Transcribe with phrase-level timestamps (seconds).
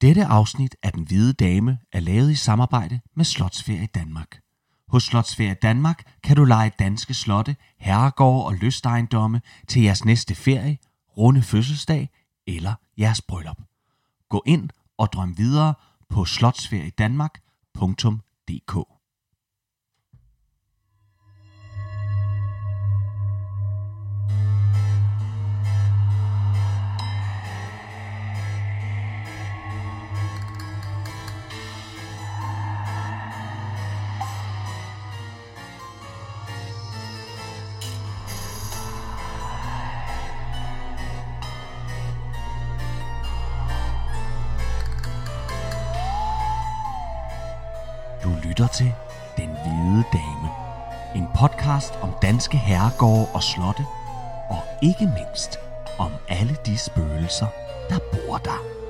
[0.00, 4.40] Dette afsnit af Den Hvide Dame er lavet i samarbejde med Slotsferie Danmark.
[4.88, 10.78] Hos Slotsferie Danmark kan du lege danske slotte, herregårde og lystejendomme til jeres næste ferie,
[11.16, 12.10] runde fødselsdag
[12.46, 13.58] eller jeres bryllup.
[14.28, 15.74] Gå ind og drøm videre
[16.08, 18.95] på slotsferiedanmark.dk
[48.56, 48.92] lytter til
[49.36, 50.50] Den Hvide Dame.
[51.14, 53.84] En podcast om danske herregårde og slotte.
[54.50, 55.60] Og ikke mindst
[55.98, 57.46] om alle de spøgelser,
[57.90, 58.85] der bor der.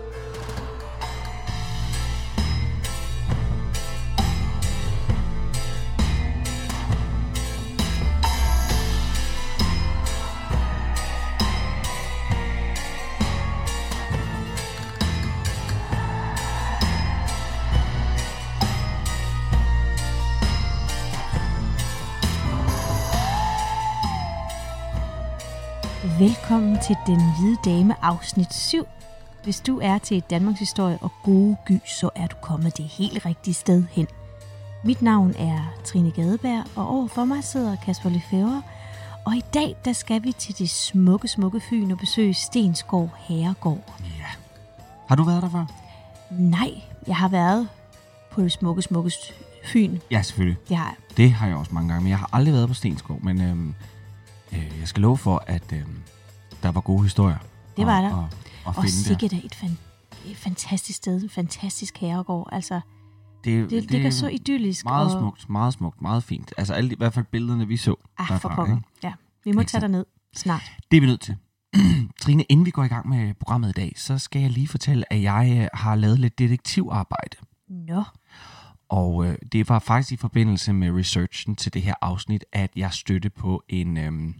[26.04, 28.86] Velkommen til Den Hvide Dame afsnit 7.
[29.44, 33.26] Hvis du er til Danmarks historie og gode gy, så er du kommet det helt
[33.26, 34.06] rigtige sted hen.
[34.84, 38.62] Mit navn er Trine Gadeberg, og overfor mig sidder Kasper Lefebvre.
[39.24, 43.94] Og i dag, der skal vi til det smukke, smukke Fyn og besøge Stenskov Herregård.
[44.00, 44.26] Ja.
[45.08, 45.64] Har du været der før?
[46.30, 46.70] Nej,
[47.06, 47.68] jeg har været
[48.30, 49.12] på det smukke, smukke
[49.64, 49.98] Fyn.
[50.10, 50.58] Ja, selvfølgelig.
[50.70, 53.18] Jeg har Det har jeg også mange gange, men jeg har aldrig været på Stenskov.
[53.22, 53.74] Men øhm,
[54.56, 55.96] øh, jeg skal love for, at øhm,
[56.62, 57.38] der var gode historier.
[57.76, 58.22] Det var at- der.
[58.22, 58.28] At
[58.66, 59.78] og finde sikkert et, fan,
[60.26, 62.48] et fantastisk sted, en fantastisk herregård.
[62.52, 62.80] Altså,
[63.44, 64.84] Det, det, det ligger så idyllisk.
[64.84, 66.52] Meget og, smukt, meget smukt, meget fint.
[66.56, 68.76] Altså alle, de- i hvert fald billederne, vi så Ah, derfra, for pokker.
[68.76, 68.88] ikke?
[69.02, 69.12] Ja,
[69.44, 70.04] vi må tage dig ned
[70.36, 70.72] snart.
[70.90, 71.36] Det er vi nødt til.
[72.22, 75.12] Trine, inden vi går i gang med programmet i dag, så skal jeg lige fortælle,
[75.12, 77.36] at jeg øh, har lavet lidt detektivarbejde.
[77.68, 78.02] Nå,
[78.88, 82.92] Og øh, det var faktisk i forbindelse med researchen til det her afsnit, at jeg
[82.92, 84.34] støtte på en, øhm,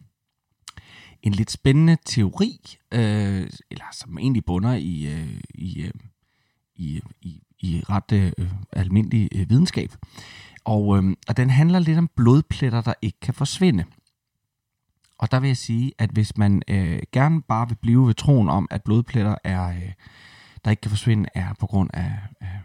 [1.26, 5.90] en lidt spændende teori, øh, eller som egentlig bunder i, øh, i, øh,
[6.76, 8.32] i, i, i ret øh,
[8.72, 9.92] almindelig øh, videnskab.
[10.64, 13.84] Og, øh, og den handler lidt om blodpletter, der ikke kan forsvinde.
[15.18, 18.48] Og der vil jeg sige, at hvis man øh, gerne bare vil blive ved troen
[18.48, 19.92] om, at blodpletter er, øh,
[20.64, 22.60] der ikke kan forsvinde, er på grund af, af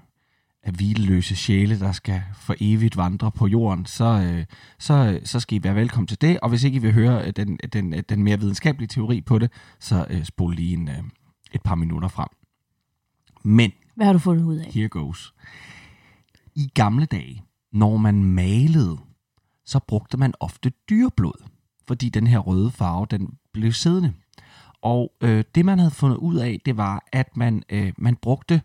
[0.64, 4.46] af hvileløse sjæle, der skal for evigt vandre på jorden, så, øh,
[4.80, 6.40] så, så skal I være velkommen til det.
[6.40, 9.52] Og hvis ikke I vil høre øh, den, den, den mere videnskabelige teori på det,
[9.80, 11.04] så øh, spol lige en, øh,
[11.54, 12.28] et par minutter frem.
[13.44, 14.72] Men hvad har du fundet ud af?
[14.74, 15.34] here goes.
[16.56, 18.98] I gamle dage, når man malede,
[19.66, 21.44] så brugte man ofte dyreblod,
[21.88, 24.14] fordi den her røde farve, den blev siddende.
[24.82, 28.62] Og øh, det man havde fundet ud af, det var, at man, øh, man brugte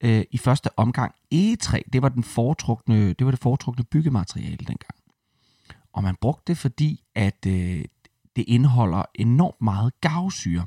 [0.00, 1.80] øh, i første omgang egetræ.
[1.92, 4.94] Det var, den foretrukne, det var det foretrukne byggemateriale dengang.
[5.92, 7.84] Og man brugte det, fordi at øh,
[8.36, 10.64] det indeholder enormt meget gavsyre.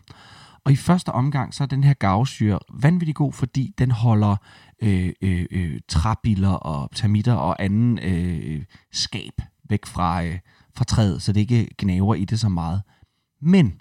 [0.63, 4.35] Og i første omgang, så er den her gavsyre vanvittig god, fordi den holder
[4.81, 10.39] øh, øh, øh, træbiller og termitter og anden øh, skab væk fra, øh,
[10.75, 12.81] fra træet, så det ikke gnaver i det så meget.
[13.41, 13.79] Men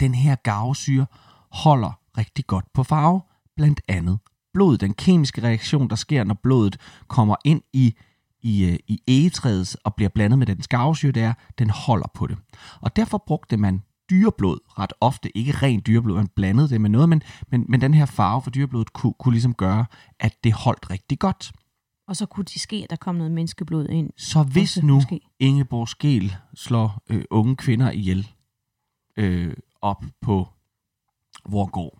[0.00, 1.06] den her gavsyre
[1.50, 3.20] holder rigtig godt på farve,
[3.56, 4.18] blandt andet
[4.54, 4.78] blod.
[4.78, 6.76] Den kemiske reaktion, der sker, når blodet
[7.08, 7.94] kommer ind i,
[8.42, 12.26] i, øh, i egetræet og bliver blandet med den gavsyre, det er, den holder på
[12.26, 12.38] det.
[12.80, 15.36] Og derfor brugte man dyreblod ret ofte.
[15.36, 18.50] Ikke ren dyreblod, man blandede det med noget, men, men, men den her farve for
[18.50, 19.84] dyreblodet kunne, kunne ligesom gøre,
[20.20, 21.52] at det holdt rigtig godt.
[22.08, 24.10] Og så kunne det ske, at der kom noget menneskeblod ind.
[24.16, 25.20] Så hvis nu måske.
[25.38, 28.30] Ingeborg Skel slår øh, unge kvinder ihjel
[29.16, 29.52] øh,
[29.82, 30.48] op på
[31.48, 31.98] Vorgård,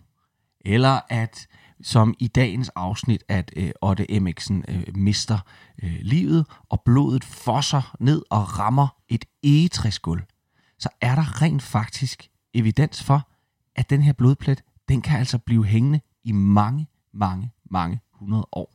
[0.60, 1.46] eller at
[1.82, 5.38] som i dagens afsnit, at øh, Otte Emmiksen øh, mister
[5.82, 10.22] øh, livet, og blodet fosser ned og rammer et egetræsgulv,
[10.78, 13.28] så er der rent faktisk evidens for,
[13.76, 18.74] at den her blodplet, den kan altså blive hængende i mange, mange, mange hundrede år.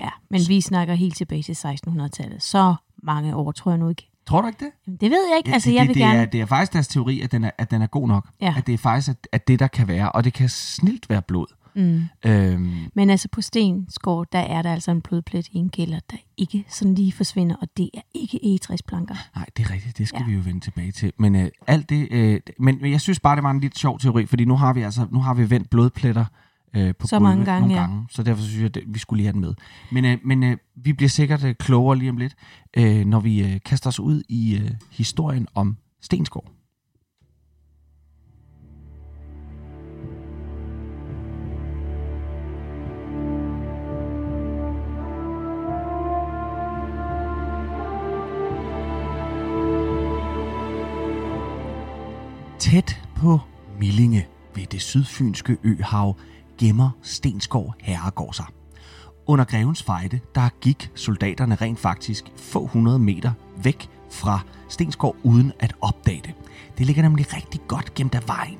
[0.00, 2.42] Ja, men vi snakker helt tilbage til 1600-tallet.
[2.42, 4.11] Så mange år tror jeg nu ikke.
[4.26, 4.70] Tror du ikke det?
[4.86, 5.52] Jamen, Det ved jeg ikke.
[5.54, 6.18] altså, det, jeg vil det, gerne...
[6.18, 8.28] er, det er faktisk deres teori, at den er, at den er god nok.
[8.40, 8.54] Ja.
[8.56, 10.12] At det er faktisk at, at det, der kan være.
[10.12, 11.46] Og det kan snilt være blod.
[11.74, 12.02] Mm.
[12.26, 16.16] Øhm, Men altså på Stensgård, der er der altså en blodplet i en kælder, der
[16.36, 19.14] ikke sådan lige forsvinder, og det er ikke egetræsplanker.
[19.36, 19.98] nej, det er rigtigt.
[19.98, 20.26] Det skal Ja.
[20.26, 21.12] vi jo vende tilbage til.
[21.18, 22.08] Men øh, alt det...
[22.10, 24.72] Øh, men men jeg synes bare, det var en lidt sjov teori, fordi nu har
[24.72, 26.24] vi altså nu har vi vendt blodpletter
[26.76, 27.80] øh, på Så gulvet mange gange, nogle ja.
[27.80, 28.06] gange.
[28.10, 29.54] Så derfor synes jeg, at vi skulle lige have den med.
[29.92, 32.34] Men, øh, men øh, vi bliver sikkert øh, klogere lige om lidt,
[32.76, 36.52] øh, når vi øh, kaster os ud i øh, historien om Stensgaard.
[52.58, 53.40] Tæt på
[53.78, 56.16] Millinge ved det sydfynske øhav
[56.62, 58.46] gemmer Stensgård Herregård sig.
[59.26, 65.52] Under grevens fejde, der gik soldaterne rent faktisk få hundrede meter væk fra Stensgård uden
[65.58, 66.34] at opdage det.
[66.78, 68.58] Det ligger nemlig rigtig godt gemt af vejen.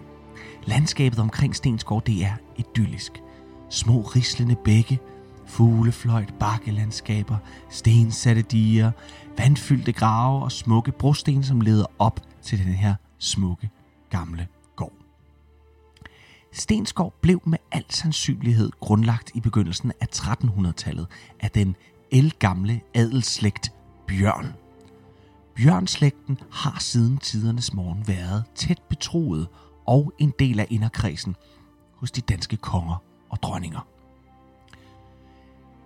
[0.65, 3.23] Landskabet omkring Stensgård, det er idyllisk.
[3.71, 4.99] Små rislende bække,
[5.47, 7.37] fuglefløjt, bakkelandskaber,
[7.71, 8.91] stensatte diger,
[9.39, 13.71] vandfyldte grave og smukke brosten, som leder op til den her smukke
[14.11, 14.47] gamle
[16.53, 21.07] Stenskov blev med al sandsynlighed grundlagt i begyndelsen af 1300-tallet
[21.41, 21.77] af den
[22.11, 23.73] elgamle adelsslægt
[24.07, 24.55] Bjørn.
[25.55, 29.49] Bjørnslægten har siden tidernes morgen været tæt betroet
[29.87, 31.37] og en del af inderkredsen
[31.95, 33.87] hos de danske konger og dronninger.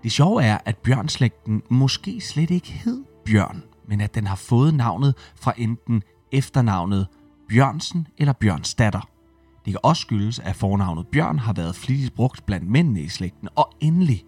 [0.03, 4.75] Det sjove er, at bjørnslægten måske slet ikke hed Bjørn, men at den har fået
[4.75, 6.03] navnet fra enten
[6.33, 7.07] efternavnet
[7.49, 9.09] Bjørnsen eller Bjørnsdatter.
[9.67, 13.49] Det kan også skyldes, at fornavnet Bjørn har været flittigt brugt blandt mændene i slægten,
[13.57, 14.25] og endelig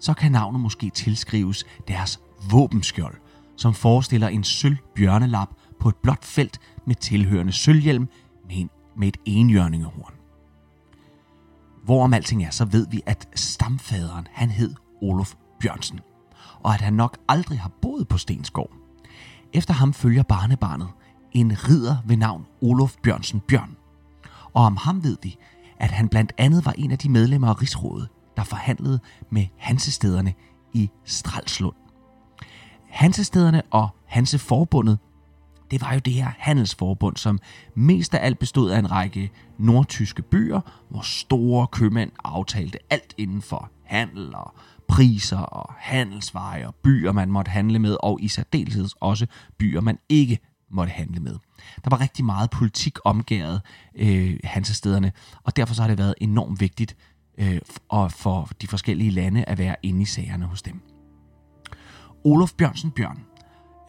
[0.00, 3.14] så kan navnet måske tilskrives deres våbenskjold,
[3.56, 5.48] som forestiller en sølv bjørnelap
[5.80, 8.08] på et blåt felt med tilhørende sølvhjelm
[8.48, 10.14] med, en, med et enhjørningehorn.
[11.84, 16.00] Hvorom alting er, så ved vi, at stamfaderen han hed Olof Bjørnsen,
[16.60, 18.72] og at han nok aldrig har boet på Stensgård.
[19.52, 20.88] Efter ham følger barnebarnet,
[21.32, 23.76] en ridder ved navn Olof Bjørnsen Bjørn.
[24.54, 25.36] Og om ham ved vi,
[25.78, 29.00] at han blandt andet var en af de medlemmer af Rigsrådet, der forhandlede
[29.30, 30.34] med Hansestederne
[30.72, 31.76] i Stralslund.
[32.88, 34.98] Hansestederne og Hanseforbundet,
[35.70, 37.38] det var jo det her handelsforbund, som
[37.74, 40.60] mest af alt bestod af en række nordtyske byer,
[40.90, 44.54] hvor store købmænd aftalte alt inden for handel og
[44.88, 49.26] priser og handelsveje og byer, man måtte handle med, og i særdeleshed også
[49.58, 50.38] byer, man ikke
[50.70, 51.36] måtte handle med.
[51.84, 53.60] Der var rigtig meget politik omgæret
[53.94, 55.12] øh, Hansestederne,
[55.42, 56.96] og derfor så har det været enormt vigtigt
[57.38, 57.58] øh,
[57.88, 60.80] og for de forskellige lande at være inde i sagerne hos dem.
[62.24, 63.18] Olof Bjørnsen Bjørn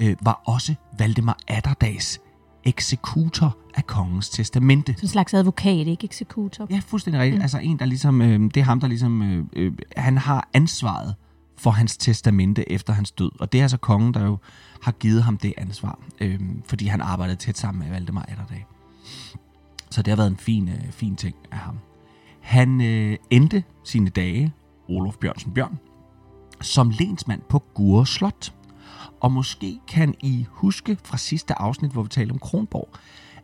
[0.02, 2.20] øh, var også Valdemar Atterdags
[2.64, 4.94] eksekutor af kongens testamente.
[4.94, 6.68] Sådan en slags advokat, ikke eksekutor.
[6.70, 7.40] Ja, fuldstændig rigtigt.
[7.40, 7.42] Mm.
[7.42, 11.16] Altså en, der ligesom, øh, det er ham, der ligesom, øh, øh, han har ansvaret
[11.62, 13.32] for hans testamente efter hans død.
[13.40, 14.38] Og det er altså kongen, der jo
[14.82, 18.66] har givet ham det ansvar, øh, fordi han arbejdede tæt sammen med Valdemar Atterdag.
[19.90, 21.80] Så det har været en fin, øh, fin ting af ham.
[22.42, 24.54] Han øh, endte sine dage,
[24.90, 25.80] Olof Bjørnsen Bjørn,
[26.62, 28.54] som lensmand på Gure Slot.
[29.20, 32.90] Og måske kan I huske fra sidste afsnit, hvor vi talte om Kronborg,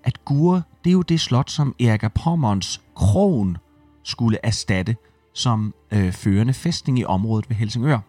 [0.04, 3.58] at Gure, det er jo det slot, som Erik Pommerns kron
[4.04, 4.96] skulle erstatte
[5.38, 8.00] som øh, førende fæstning i området ved Helsingør.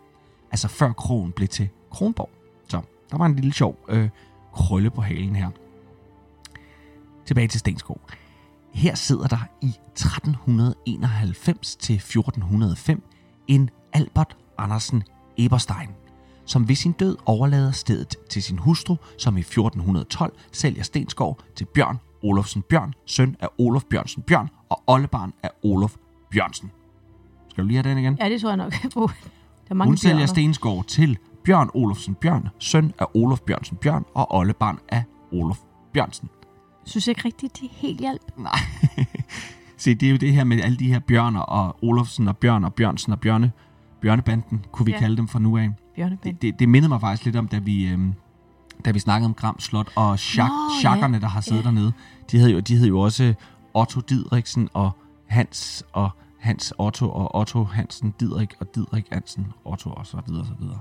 [0.51, 2.31] Altså før kronen blev til Kronborg.
[2.69, 2.81] Så
[3.11, 4.09] der var en lille sjov øh,
[4.55, 5.51] krølle på halen her.
[7.27, 8.01] Tilbage til Stenskov.
[8.75, 13.03] Her sidder der i 1391 til 1405
[13.49, 15.03] en Albert Andersen
[15.39, 15.89] Eberstein,
[16.45, 21.65] som ved sin død overlader stedet til sin hustru, som i 1412 sælger Stenskov til
[21.65, 25.97] Bjørn Olofsen Bjørn, søn af Olof Bjørnsen Bjørn og oldebarn af Olof
[26.31, 26.71] Bjørnsen.
[27.59, 28.17] Skal du lige have den igen?
[28.21, 28.73] Ja, det tror jeg nok.
[28.95, 29.09] Der
[29.71, 30.27] er mange Hun sælger bjørner.
[30.27, 35.59] Stensgaard til Bjørn Olofsen Bjørn, søn af Olof Bjørnsen Bjørn og oldebarn af Olof
[35.93, 36.29] Bjørnsen.
[36.85, 38.23] synes ikke rigtigt, det er helt hjælp.
[38.37, 38.59] Nej.
[39.77, 42.65] Se, det er jo det her med alle de her bjørner og Olofsen og Bjørn
[42.65, 43.53] og Bjørnsen og Bjørne.
[44.01, 44.99] Bjørnebanden, kunne vi Ja.
[44.99, 45.71] kalde dem fra nu af.
[46.25, 48.15] Det, det, det mindede mig faktisk lidt om, da vi, øhm,
[48.85, 50.51] da vi snakkede om Gram Slot og chak,
[50.85, 51.19] Nå, ja.
[51.19, 51.67] der har siddet Ja.
[51.67, 51.93] dernede.
[52.31, 53.35] De hed, jo, de hed jo også
[53.75, 54.91] Otto Didriksen og
[55.27, 60.43] Hans og Hans Otto og Otto Hansen Didrik og Didrik Hansen Otto og så videre
[60.43, 60.81] og så videre.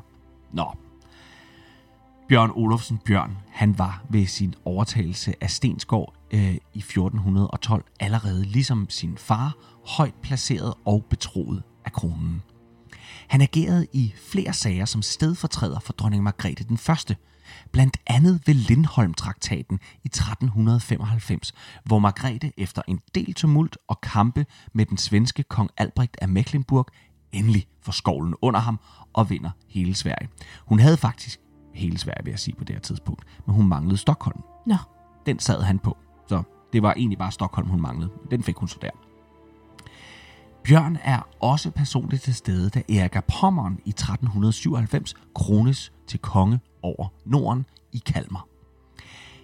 [0.53, 0.65] Nå.
[2.27, 8.89] Bjørn Olofsen Bjørn, han var ved sin overtagelse af Stensgård øh, i 1412 allerede ligesom
[8.89, 9.55] sin far
[9.97, 12.41] højt placeret og betroet af kronen.
[13.27, 17.15] Han agerede i flere sager som stedfortræder for dronning Margrethe den Første,
[17.71, 24.85] blandt andet ved Lindholm-traktaten i 1395, hvor Margrethe efter en del tumult og kampe med
[24.85, 26.87] den svenske kong Albrecht af Mecklenburg
[27.31, 28.79] endelig får skovlen under ham
[29.13, 30.29] og vinder hele Sverige.
[30.65, 31.39] Hun havde faktisk
[31.73, 34.41] hele Sverige, vil jeg sige på det her tidspunkt, men hun manglede Stockholm.
[34.65, 34.75] Nå,
[35.25, 35.97] Den sad han på,
[36.27, 36.43] så
[36.73, 38.11] det var egentlig bare Stockholm, hun manglede.
[38.31, 39.06] Den fik hun så der.
[40.67, 46.59] Bjørn er også personligt til stede, da Erik af Pommern i 1397 krones til konge
[46.81, 48.47] over Norden i Kalmar.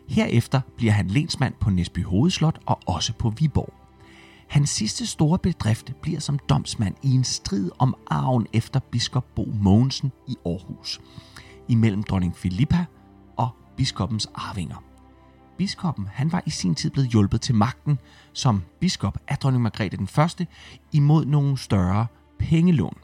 [0.08, 3.74] Herefter bliver han lensmand på Næsby Hovedslot og også på Viborg.
[4.50, 9.52] Hans sidste store bedrift bliver som domsmand i en strid om arven efter biskop Bo
[9.62, 11.02] Mogensen i Aarhus,
[11.68, 12.86] imellem dronning Filippa
[13.38, 14.93] og biskoppens arvinger.
[15.58, 18.00] Biskoppen han var i sin tid blevet hjulpet til magten
[18.34, 20.48] som biskop af dronning Margrethe den 1.
[20.92, 22.08] imod nogle større
[22.40, 22.98] pengelån.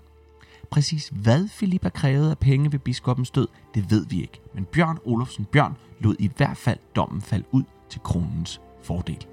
[0.72, 4.42] Præcis hvad Filippa krævede af penge ved biskoppens død, det ved vi ikke.
[4.54, 9.26] Men Bjørn Olofsen Bjørn lod i hvert fald dommen falde ud til kronens fordel.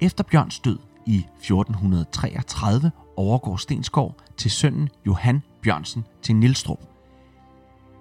[0.00, 6.80] Efter Bjørns død i 1433 overgår Stensgaard til sønnen Johan Bjørnsen til Nilstrup.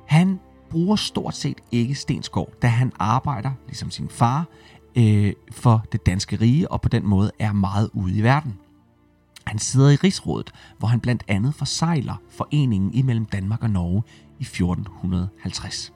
[0.07, 4.45] Han bruger stort set ikke Stensgaard, da han arbejder, ligesom sin far,
[4.95, 8.57] øh, for det danske rige og på den måde er meget ude i verden.
[9.45, 14.03] Han sidder i Rigsrådet, hvor han blandt andet forsejler foreningen imellem Danmark og Norge
[14.39, 15.93] i 1450.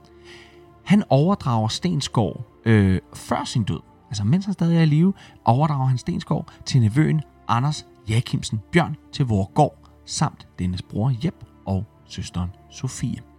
[0.84, 5.14] Han overdrager Stensgaard øh, før sin død, altså mens han stadig er i live,
[5.46, 11.86] overdrager han Stensgaard til nevøen Anders Jakimsen Bjørn til Vorgård, samt dennes bror Jep og
[12.06, 13.31] søsteren Sofie.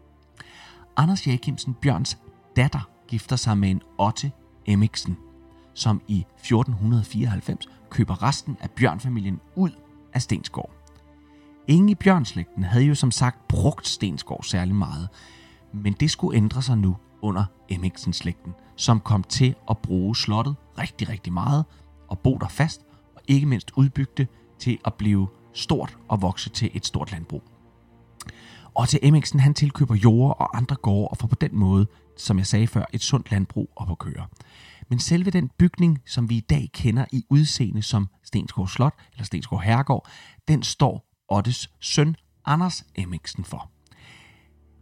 [0.97, 2.19] Anders Jakimsen Bjørns
[2.57, 4.33] datter gifter sig med en Otte
[4.67, 5.17] Emmiksen,
[5.75, 9.71] som i 1494 køber resten af Bjørnfamilien ud
[10.13, 10.71] af Stensgård.
[11.69, 15.09] Ingen i Bjørnslægten havde jo som sagt brugt Stensgård særlig meget,
[15.73, 21.09] men det skulle ændre sig nu under Emmiksen-slægten, som kom til at bruge slottet rigtig,
[21.09, 21.65] rigtig meget
[22.09, 22.81] og bo der fast,
[23.15, 27.43] og ikke mindst udbygge til at blive stort og vokse til et stort landbrug.
[28.75, 31.87] Og til Emmiksen, han tilkøber jord og andre gårde og får på den måde,
[32.17, 34.26] som jeg sagde før, et sundt landbrug op at køre.
[34.88, 39.25] Men selve den bygning, som vi i dag kender i udseende som Stensgaard Slot eller
[39.25, 40.09] Stensgaard Herregård,
[40.49, 43.71] den står Ottes søn Anders Emmiksen for.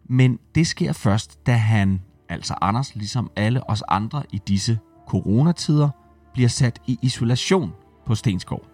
[0.04, 4.78] Men det sker først, da han, altså Anders, ligesom alle os andre i disse
[5.08, 5.88] coronatider,
[6.32, 7.72] bliver sat i isolation
[8.06, 8.64] på Stensgaard.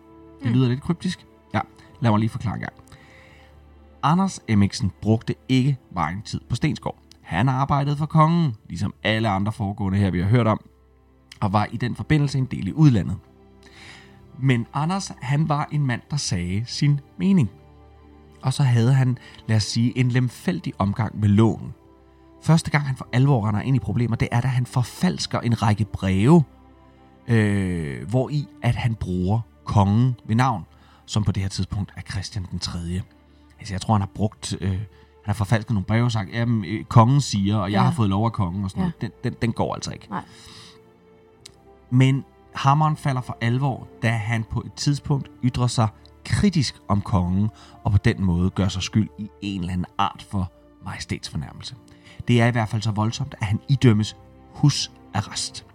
[0.42, 1.26] Det lyder lidt kryptisk.
[1.54, 1.60] Ja,
[2.00, 2.72] lad mig lige forklare en gang.
[4.06, 6.98] Anders Emmiksen brugte ikke meget tid på Stenskov.
[7.22, 10.60] Han arbejdede for kongen, ligesom alle andre foregående her, vi har hørt om,
[11.40, 13.16] og var i den forbindelse en del i udlandet.
[14.38, 17.50] Men Anders, han var en mand, der sagde sin mening.
[18.42, 21.74] Og så havde han, lad os sige, en lemfældig omgang med loven.
[22.42, 25.62] Første gang han for alvor render ind i problemer, det er, da han forfalsker en
[25.62, 26.44] række breve,
[27.28, 30.64] øh, hvor i at han bruger kongen ved navn,
[31.06, 32.78] som på det her tidspunkt er Christian den 3.
[33.58, 34.56] Altså, jeg tror, han har brugt...
[34.60, 37.82] Øh, han har forfalsket nogle breve og sagt, at øh, kongen siger, og jeg Ja.
[37.84, 38.90] har fået lov af kongen og sådan Ja.
[39.00, 39.00] noget.
[39.00, 40.06] Den, den, den går altså ikke.
[40.10, 40.24] Nej.
[41.90, 45.88] Men hammeren falder for alvor, da han på et tidspunkt ytrer sig
[46.24, 47.48] kritisk om kongen,
[47.84, 50.52] og på den måde gør sig skyld i en eller anden art for
[50.84, 51.74] majestætsfornærmelse.
[52.28, 54.16] Det er i hvert fald så voldsomt, at han idømmes
[54.52, 55.66] husarrest.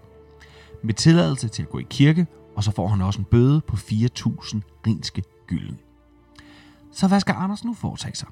[0.84, 3.76] Med tilladelse til at gå i kirke, og så får han også en bøde på
[3.76, 5.80] 4.000 rinske gylden.
[6.92, 8.28] Så hvad skal Anders nu foretage sig?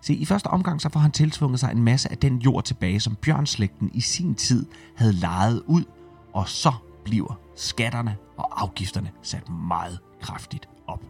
[0.00, 3.00] Se, i første omgang så får han tilsvunget sig en masse af den jord tilbage,
[3.00, 5.84] som Bjørnslægten i sin tid havde lejet ud,
[6.32, 6.72] og så
[7.04, 11.02] bliver skatterne og afgifterne sat meget kraftigt op.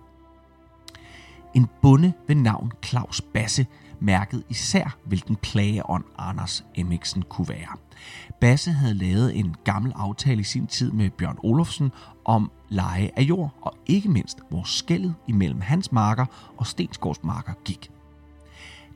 [1.55, 3.67] En bonde ved navn Claus Basse
[4.00, 7.76] mærkede især, hvilken plageånd Anders Emmiksen kunne være.
[8.40, 11.93] Basse havde lavet en gammel aftale i sin tid med Bjørn Olofsen
[12.25, 17.53] om leje af jord, og ikke mindst, hvor skældet imellem hans marker og Stensgaards marker
[17.65, 17.91] gik.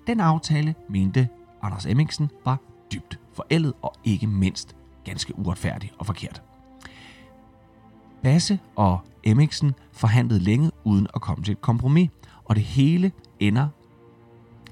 [0.07, 1.29] Den aftale mente
[1.63, 2.59] Anders Emmingsen, var
[2.93, 6.43] dybt forældet og ikke mindst ganske uretfærdig og forkert.
[8.23, 12.11] Basse og Emmingsen forhandlede længe uden at komme til et kompromis,
[12.45, 13.69] og det hele ender,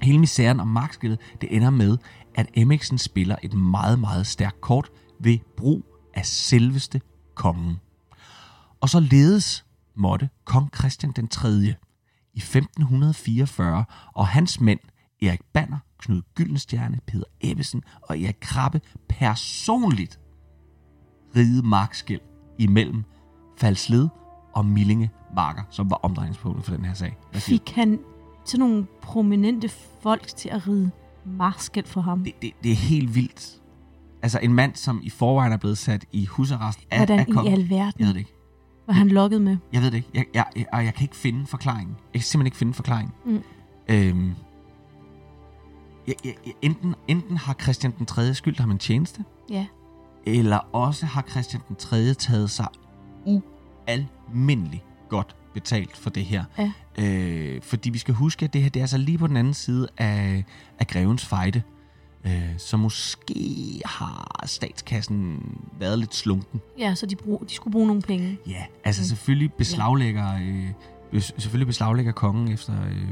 [0.01, 1.97] hele misæren om magtskillet, det ender med,
[2.35, 4.89] at Emmingsen spiller et meget, meget stærkt kort
[5.19, 7.01] ved brug af selveste
[7.35, 7.77] kongen.
[8.81, 11.49] Og så ledes måtte kong Christian den 3.
[12.33, 14.79] i 1544, og hans mænd,
[15.21, 20.19] Erik Banner, Knud Gyldenstjerne, Peter Ebbesen og Erik Krabbe, personligt
[21.35, 22.21] ride markskæld
[22.59, 23.03] imellem
[23.57, 24.07] Falsled
[24.53, 27.17] og Millinge Marker, som var omdrejningspunktet for den her sag.
[27.31, 27.41] Hvad?
[27.41, 27.99] Fik han
[28.45, 29.69] sådan nogle prominente
[30.01, 30.91] folk til at ride
[31.25, 32.23] marskæld for ham?
[32.23, 33.61] det, det, det er helt vildt.
[34.21, 37.31] Altså en mand, som i forvejen er blevet sat i husarrest af, af Hvordan i
[37.31, 37.53] kongen.
[37.53, 38.40] alverden Jeg ved det ikke.
[38.93, 39.57] Var han lokket med?
[39.73, 40.09] Jeg ved det ikke.
[40.13, 41.95] Jeg, jeg, jeg, jeg kan ikke finde forklaringen.
[42.13, 43.13] Jeg kan simpelthen ikke finde forklaringen.
[43.25, 43.43] Mm.
[43.89, 44.33] Øhm,
[46.07, 48.33] jeg, jeg, jeg, enten, enten har Christian den 3.
[48.33, 49.65] skyldt ham en tjeneste, Ja.
[50.25, 52.13] eller også har Christian den 3.
[52.13, 52.67] taget sig
[53.87, 56.43] ualmindeligt godt betalt for det her.
[56.57, 56.71] Ja.
[56.97, 59.53] Øh, fordi vi skal huske, at det her det er altså lige på den anden
[59.53, 60.45] side af,
[60.79, 61.61] af grevens fejde.
[62.25, 65.39] Øh, så måske har statskassen
[65.79, 66.61] været lidt slunken.
[66.77, 68.37] Ja, så de, brug, de skulle bruge nogle penge.
[68.47, 70.33] Ja, altså selvfølgelig beslaglægger,
[71.13, 73.07] øh, selvfølgelig beslaglægger kongen efter øh,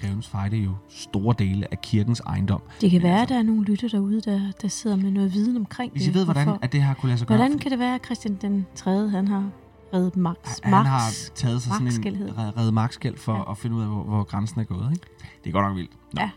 [0.00, 2.62] grevens fejde jo store dele af kirkens ejendom.
[2.80, 5.10] Det kan Men være, altså- at der er nogle lytter derude, der, der sidder med
[5.10, 6.10] noget viden omkring Hvis det.
[6.10, 7.38] I ved, hvordan at det her kunne lade sig gøre.
[7.38, 9.08] Hvordan kan det være, at Christian den 3.
[9.08, 9.50] han har
[9.94, 10.36] reddet Max?
[10.62, 10.86] Han Max.
[10.86, 11.00] har
[11.34, 11.86] taget sig sådan
[12.16, 13.50] en reddet magtskæld for ja.
[13.50, 14.88] at finde ud af, hvor, hvor grænsen er gået.
[14.92, 15.06] Ikke?
[15.44, 15.90] Det er godt nok vildt.
[16.14, 16.20] Nå.
[16.22, 16.30] Ja.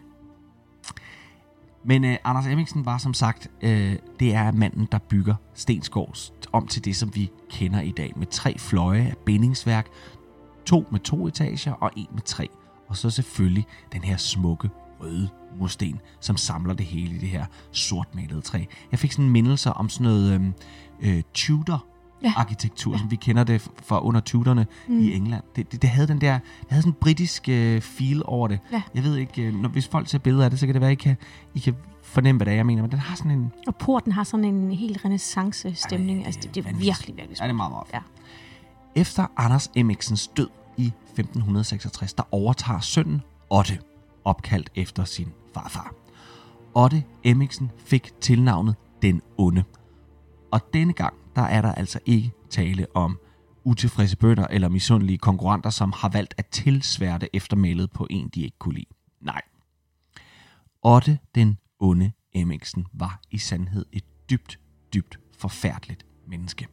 [1.85, 6.17] Men øh, Anders Emmingsen var som sagt, øh, det er manden, der bygger Stensgård
[6.51, 8.13] om til det, som vi kender i dag.
[8.15, 9.87] Med tre fløje af bindingsværk,
[10.65, 12.49] to med to etager og en med tre.
[12.87, 14.69] Og så selvfølgelig den her smukke
[15.01, 18.65] røde mursten, som samler det hele i det her sortmalede træ.
[18.91, 20.53] Jeg fik sådan en mindelse om sådan noget øhm,
[21.01, 21.85] øh, Tudor
[22.23, 22.33] Ja.
[22.35, 22.97] arkitektur, ja.
[22.99, 24.99] som vi kender det fra under Tudorne mm.
[24.99, 25.43] i England.
[25.55, 28.59] Det, det, det havde den der, det havde sådan en britisk øh, feel over det.
[28.71, 28.81] Ja.
[28.95, 30.91] Jeg ved ikke, øh, når, hvis folk ser billeder af det, så kan det være,
[30.91, 31.15] I kan,
[31.55, 32.81] I kan fornemme, hvad det er, jeg mener.
[32.81, 33.51] Men den har sådan en...
[33.67, 36.19] Og porten har sådan en helt renaissance-stemning.
[36.19, 37.55] Ej, Altså, det, det er virkelig, virkelig Ja, det er smukt.
[37.55, 37.99] meget, meget Ja.
[39.01, 43.79] Efter Anders Emmixens død i 1566, der overtager sønnen Otte,
[44.25, 45.93] opkaldt efter sin farfar.
[46.75, 49.63] Otte Emmiksen fik tilnavnet Den Onde.
[50.53, 53.19] Og denne gang, der er der altså ikke tale om
[53.63, 58.57] utilfredse bønder eller misundelige konkurrenter, som har valgt at tilsværte eftermælet på en, de ikke
[58.59, 58.85] kunne lide.
[59.21, 59.41] Nej.
[60.83, 64.59] Otte den onde Emmingsen, var i sandhed et dybt,
[64.93, 66.67] dybt forfærdeligt menneske.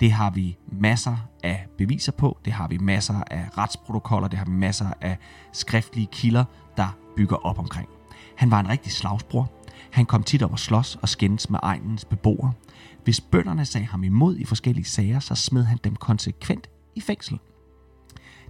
[0.00, 4.44] Det har vi masser af beviser på, det har vi masser af retsprotokoller, det har
[4.44, 5.18] vi masser af
[5.52, 6.44] skriftlige kilder,
[6.76, 7.88] der bygger op omkring.
[8.36, 9.52] Han var en rigtig slagsbror.
[9.90, 12.52] Han kom tit op og slås og skændes med egnens beboere.
[13.04, 17.38] Hvis bønderne sagde ham imod i forskellige sager, så smed han dem konsekvent i fængsel.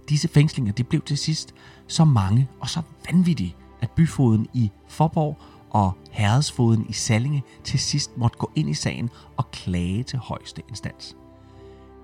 [0.09, 1.53] Disse fængslinger de blev til sidst
[1.87, 2.81] så mange og så
[3.11, 5.37] vanvittige, at byfoden i Forborg
[5.69, 10.61] og herredsfoden i Sallinge til sidst måtte gå ind i sagen og klage til højeste
[10.69, 11.15] instans.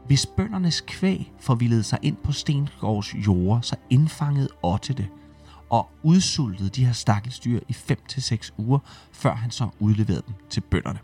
[0.07, 5.07] Hvis bøndernes kvæg forvildede sig ind på Stengårds jorder, så indfangede Otte det
[5.69, 8.79] og udsultede de her stakkelsdyr i 5-6 uger,
[9.11, 10.99] før han så udleverede dem til bønderne.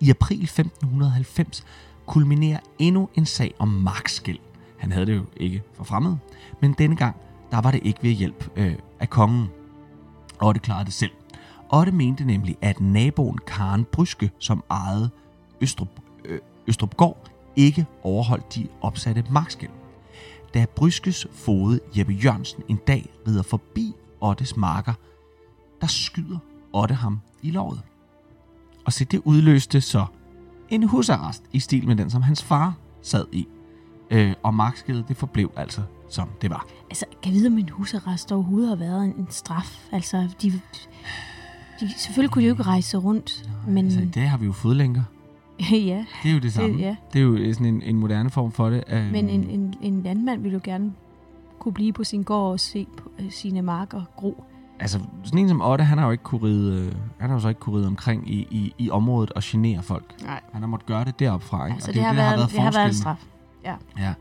[0.00, 1.64] I april 1590
[2.06, 4.38] kulminerer endnu en sag om magtskæld.
[4.78, 6.16] Han havde det jo ikke for fremmed,
[6.60, 7.16] men denne gang,
[7.50, 9.48] der var det ikke ved hjælp øh, af kongen.
[10.42, 11.10] Otte klarede det selv.
[11.72, 15.10] Otte mente nemlig, at naboen Karen Bryske, som ejede
[15.60, 15.88] Østrup,
[16.24, 19.70] øh, Østrupgård, ikke overholdt de opsatte magtskæld.
[20.54, 24.92] Da Bryskes fode Jeppe Jørgensen en dag rider forbi Ottes marker,
[25.80, 26.38] der skyder
[26.72, 27.82] Otte ham i låret.
[28.86, 30.04] Og se, det udløste så
[30.68, 33.48] en husarrest i stil med den, som hans far sad i.
[34.10, 36.66] Øh, og markskædet, det forblev altså, som det var.
[36.90, 39.88] Altså, kan jeg vide, om en husarrest overhovedet har været en, en straf?
[39.92, 40.60] Altså, de, de,
[41.98, 45.02] selvfølgelig kunne de jo ikke rejse rundt, men Altså, i dag har vi jo fodlænker.
[45.72, 46.76] ja, Det er jo det samme.
[46.76, 46.96] ja.
[47.12, 48.84] Det er jo sådan en, en moderne form for det.
[48.88, 50.92] Øh, men en, en, en landmand ville jo gerne
[51.58, 54.44] kunne blive på sin gård og se på øh, sine marker gro.
[54.84, 57.40] Altså, sådan en som Otte, han har jo ikke kunne ride, øh, han har jo
[57.40, 60.22] så ikke kunne ride omkring i, i, i området og genere folk.
[60.22, 60.40] Nej.
[60.52, 61.74] Han har måttet gøre det deroppe fra, ikke?
[61.74, 63.24] Altså, Og det, er har, jo været, det har været en straf.
[63.64, 63.74] Ja.
[63.98, 64.14] Ja.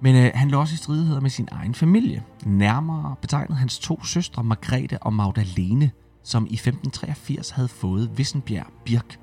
[0.00, 2.24] Men øh, han lå også i stridigheder med sin egen familie.
[2.46, 5.90] Nærmere betegnet hans to søstre, Margrethe og Magdalene,
[6.22, 9.20] som i 1583 havde fået Vissenbjerg Birk.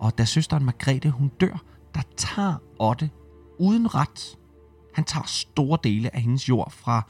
[0.00, 1.62] Og da søsteren Margrethe hun dør,
[1.94, 3.10] der tager Otte
[3.58, 4.38] uden ret.
[4.94, 7.06] Han tager store dele af hendes jord fra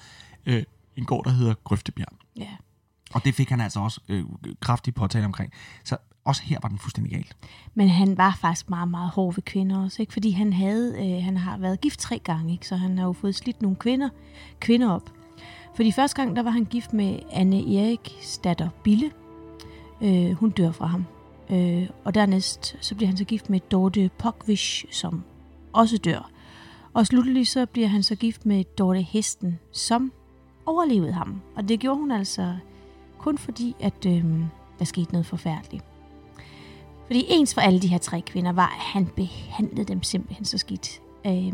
[0.46, 0.62] øh,
[0.96, 2.12] en gård, der hedder Grøftebjerg.
[2.36, 2.48] ja.
[3.16, 4.24] Og det fik han altså også øh,
[4.60, 5.52] kraftigt påtale omkring.
[5.84, 7.36] Så også her var den fuldstændig galt.
[7.74, 10.12] Men han var faktisk meget, meget hård ved kvinder også, ikke?
[10.12, 12.68] Fordi han havde, øh, han har været gift tre gange, ikke?
[12.68, 14.08] Så han har jo fået slidt nogle kvinder,
[14.60, 15.10] kvinder op.
[15.76, 18.12] Fordi første gang, der var han gift med Anne Erik
[18.44, 19.10] datter Bille.
[20.02, 21.04] Øh, hun dør fra ham.
[21.50, 25.24] Øh, og dernæst, så bliver han så gift med Dorte Pokvish, som
[25.72, 26.30] også dør.
[26.92, 30.12] Og slutteligt så bliver han så gift med Dorte Hesten, som
[30.66, 31.40] overlevede ham.
[31.56, 32.56] Og det gjorde hun altså
[33.18, 34.24] kun fordi, at øh,
[34.78, 35.84] der skete noget forfærdeligt.
[37.06, 40.58] Fordi ens for alle de her tre kvinder var, at han behandlede dem simpelthen så
[40.58, 41.00] skidt.
[41.26, 41.52] Øh,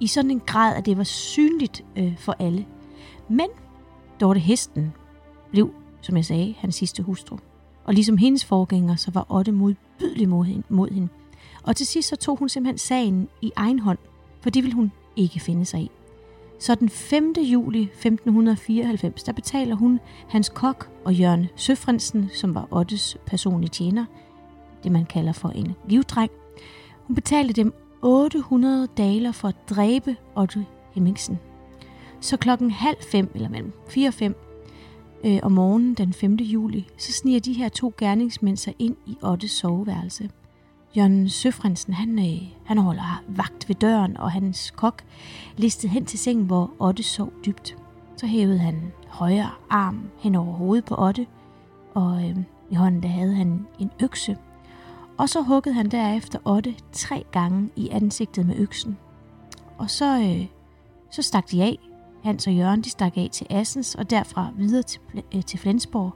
[0.00, 2.66] I sådan en grad, at det var synligt øh, for alle.
[3.28, 3.46] Men
[4.20, 4.92] Dorte Hesten
[5.50, 7.36] blev, som jeg sagde, hans sidste hustru.
[7.84, 11.08] Og ligesom hendes forgænger, så var Otte modbydelig mod hende, mod hende.
[11.62, 13.98] Og til sidst så tog hun simpelthen sagen i egen hånd,
[14.40, 15.90] for det ville hun ikke finde sig i.
[16.58, 17.34] Så den 5.
[17.38, 24.04] juli 1594, der betaler hun hans kok og Jørgen Søfrensen, som var Ottes personlige tjener,
[24.84, 26.30] det man kalder for en livdreng.
[27.06, 30.60] Hun betalte dem 800 daler for at dræbe Otto
[30.94, 31.38] Hemmingsen.
[32.20, 34.36] Så klokken halv fem, eller mellem 4 og 5
[35.24, 36.34] øh, om morgenen den 5.
[36.34, 40.30] juli, så sniger de her to gerningsmænd sig ind i Ottes soveværelse.
[40.96, 45.02] Jørgen Søfrensen, han, øh, han holder vagt ved døren, og hans kok
[45.56, 47.76] listede hen til sengen, hvor Otte sov dybt.
[48.16, 51.26] Så hævede han højre arm hen over hovedet på Otte,
[51.94, 52.36] og øh,
[52.70, 54.36] i hånden der havde han en økse.
[55.18, 58.98] Og så huggede han derefter Otte tre gange i ansigtet med øksen.
[59.78, 60.46] Og så, øh,
[61.10, 61.78] så stak de af.
[62.24, 65.00] Hans og Jørgen de stak af til Assens, og derfra videre til,
[65.34, 66.14] øh, til Flensborg,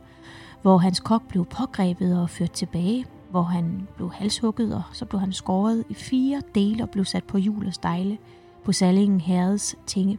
[0.63, 5.21] hvor hans kok blev pågrebet og ført tilbage, hvor han blev halshugget, og så blev
[5.21, 8.19] han skåret i fire dele og blev sat på hjul og stejle
[8.65, 10.19] på Sallingen Herreds tinge.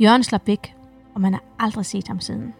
[0.00, 0.74] Jørgen slap væk,
[1.14, 2.52] og man har aldrig set ham siden.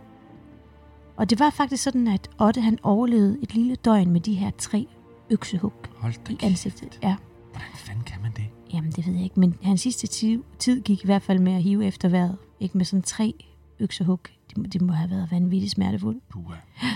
[1.16, 4.50] Og det var faktisk sådan, at Otte han overlevede et lille døgn med de her
[4.58, 4.86] tre
[5.30, 5.72] øksehug
[6.30, 6.98] i ansigtet.
[7.02, 7.16] Ja,
[7.52, 8.44] Hvordan fanden kan man det?
[8.72, 11.52] jamen det ved jeg ikke, men hans sidste tid, tid gik i hvert fald med
[11.52, 12.36] at hive efter vejret.
[12.60, 13.34] Ikke med sådan tre
[13.80, 14.20] øksehug.
[14.48, 16.28] Det, må- det må have været vanvittigt smertefuldt.
[16.28, 16.56] Puha.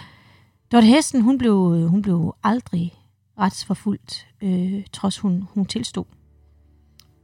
[0.72, 2.94] Dorte Hesten, hun blev, hun blev aldrig
[3.38, 6.04] retsforfulgt, øh, trods hun, hun tilstod.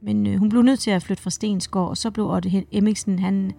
[0.01, 3.19] Men øh, hun blev nødt til at flytte fra Stensgård, og så blev Otte Emmingsen,
[3.19, 3.51] han,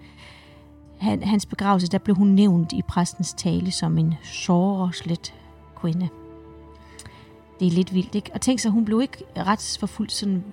[0.99, 5.35] han, hans begravelse, der blev hun nævnt i præstens tale som en såreslet
[5.77, 6.09] kvinde.
[7.61, 8.31] Det er lidt vildt, ikke?
[8.35, 10.45] Og tænk sig, hun blev ikke retsforfulgt sådan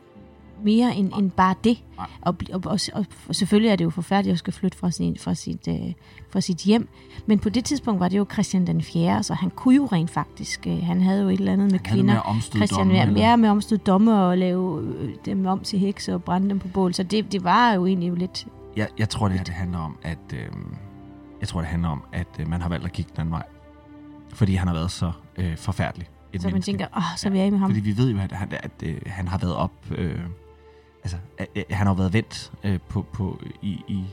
[0.64, 1.84] mere end, end bare det.
[2.22, 5.34] Og, og, og, og, selvfølgelig er det jo forfærdeligt at skal flytte fra, sin, fra,
[5.34, 5.94] sit, øh,
[6.30, 6.90] fra sit hjem.
[7.26, 10.10] Men på det tidspunkt var det jo Christian den 4., så han kunne jo rent
[10.10, 10.68] faktisk.
[10.68, 12.14] Øh, han havde jo et eller andet med Han havde kvinder.
[12.14, 13.22] med omstød Christian domme, eller?
[13.22, 16.68] ja, med omstød domme og lave øh, dem om til hekse og brænde dem på
[16.68, 16.94] bål.
[16.94, 18.48] Så det, det var jo egentlig jo lidt...
[18.78, 20.48] Jeg, jeg tror, det her det handler om, at øh,
[21.40, 23.44] jeg tror, det handler om, at øh, man har valgt at kigge den anden vej.
[24.34, 26.08] Fordi han har været så øh, forfærdelig.
[26.34, 26.72] Et Så man menneske.
[26.72, 27.70] tænker, åh, så er vi af med ham.
[27.70, 29.72] Fordi vi ved jo, at han, at, øh, han har været op...
[29.92, 30.20] Øh,
[31.04, 34.04] altså, at, øh, han har været vendt øh, på, på, i, i,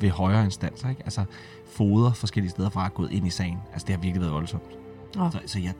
[0.00, 1.02] ved højere instanser, ikke?
[1.04, 1.24] Altså,
[1.72, 3.58] foder forskellige steder fra er gået ind i sagen.
[3.72, 4.62] Altså, det har virkelig været voldsomt.
[5.18, 5.32] Åh.
[5.32, 5.74] Så, så jeg,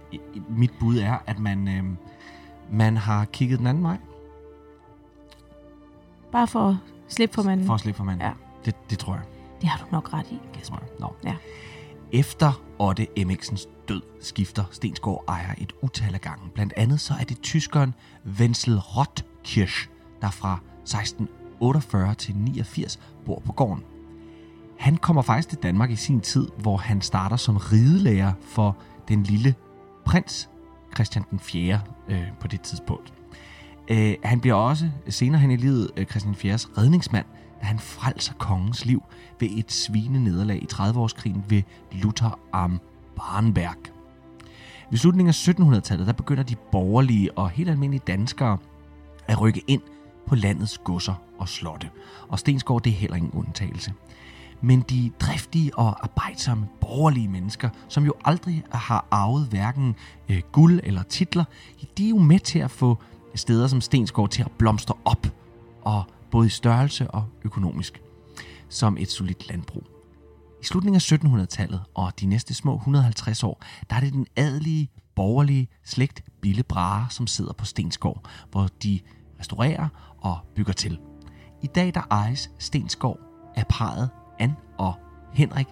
[0.49, 1.85] mit bud er, at man, øh,
[2.73, 3.97] man har kigget den anden vej,
[6.33, 6.77] Bare for at
[7.09, 7.67] slippe for manden.
[7.67, 8.27] for at slippe for manden.
[8.27, 8.33] Ja.
[8.65, 9.23] Det, det tror jeg.
[9.61, 10.39] Det har du nok ret i.
[10.55, 10.89] Det tror jeg.
[11.01, 11.15] Nå.
[11.25, 11.37] Ja.
[12.13, 16.51] Efter Otte Emmiksens død skifter Stensgaard ejer et utal af gange.
[16.55, 17.95] Blandt andet så er det tyskeren
[18.39, 19.89] Wenzel Rottkirch,
[20.21, 23.83] der fra 1648 til 89 bor på gården.
[24.79, 28.77] Han kommer faktisk til Danmark i sin tid, hvor han starter som ridelærer for
[29.09, 29.55] den lille
[30.05, 30.51] prins
[30.95, 31.81] Christian den 4.
[32.09, 33.13] Øh, på det tidspunkt.
[33.89, 37.27] Øh, han bliver også senere hen i livet øh, Christian 4's redningsmand,
[37.61, 39.03] da han frelser kongens liv
[39.41, 42.81] ved et svine nederlag i 30-årskrigen ved Luther am
[43.17, 43.77] Barnberg.
[44.91, 48.59] Ved slutningen af 1700-tallet, der begynder de borgerlige og helt almindelige danskere
[49.29, 49.83] at rykke ind
[50.27, 51.91] på landets godser og slotte.
[52.29, 53.93] Og Stensgaard, det er heller ingen undtagelse.
[54.61, 59.95] Men de driftige og arbejdsomme borgerlige mennesker, som jo aldrig har arvet hverken
[60.29, 61.45] øh, guld eller titler,
[61.99, 62.99] de er jo med til at få
[63.35, 65.27] steder som Stensgaard til at blomstre op,
[65.83, 68.03] og både i størrelse og økonomisk,
[68.69, 69.85] som et solidt landbrug.
[70.63, 74.91] I slutningen af 1700-tallet og de næste små 150 år, der er det den adelige,
[75.15, 79.01] borgerlige slægt Bille Brahe, som sidder på Stensgård, hvor de
[79.41, 79.89] restaurerer
[80.21, 80.99] og bygger til.
[81.63, 83.19] I dag der ejes Stensgård
[83.55, 84.95] af parret Ann og
[85.33, 85.67] Henrik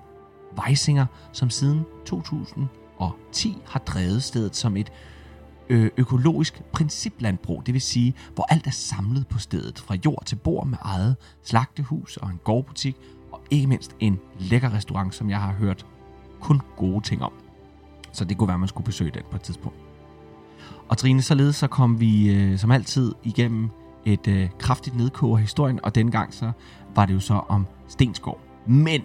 [0.58, 4.92] Weisinger, som siden 2010 har drevet stedet som et
[5.68, 10.36] øh, økologisk principlandbrug, det vil sige, hvor alt er samlet på stedet, fra jord til
[10.36, 12.96] bord med eget slagtehus og en gårdbutik,
[13.32, 15.86] og ikke mindst en lækker restaurant, som jeg har hørt
[16.40, 17.32] kun gode ting om.
[18.12, 19.78] Så det kunne være, at man skulle besøge den på et tidspunkt.
[20.88, 23.70] Og Trine, således så kom vi øh, som altid igennem
[24.12, 26.52] et øh, kraftigt nedkog af historien, og dengang så
[26.94, 28.40] var det jo så om Stensgård.
[28.66, 29.02] Men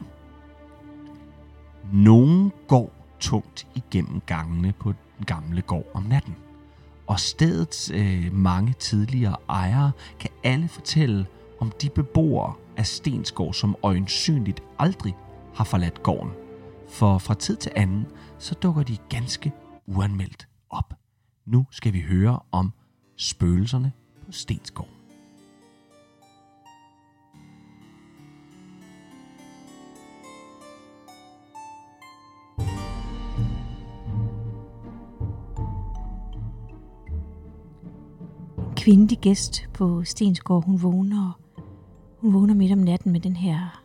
[1.93, 6.35] nogen går tungt igennem gangene på den gamle gård om natten.
[7.07, 11.25] Og stedets øh, mange tidligere ejere kan alle fortælle
[11.59, 15.15] om de beboere af Stensgård, som øjensynligt aldrig
[15.55, 16.31] har forladt gården.
[16.89, 18.05] For fra tid til anden,
[18.37, 19.51] så dukker de ganske
[19.87, 20.93] uanmeldt op.
[21.45, 22.73] Nu skal vi høre om
[23.17, 23.91] spøgelserne
[24.25, 24.92] på Stensgård.
[38.83, 41.39] Kvindelig gæst på Stensgård, hun vågner,
[42.17, 43.83] hun vågner midt om natten med den her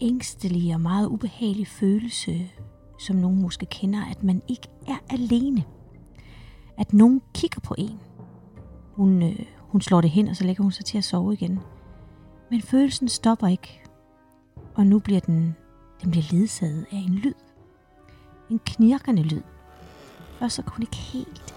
[0.00, 2.50] ængstelige og meget ubehagelige følelse,
[2.98, 5.64] som nogen måske kender, at man ikke er alene.
[6.78, 8.00] At nogen kigger på en.
[8.92, 11.60] Hun, øh, hun slår det hen, og så lægger hun sig til at sove igen.
[12.50, 13.82] Men følelsen stopper ikke,
[14.74, 15.56] og nu bliver den,
[16.02, 17.34] den bliver ledsaget af en lyd.
[18.50, 19.42] En knirkende lyd.
[20.38, 21.51] Først så kunne hun ikke helt,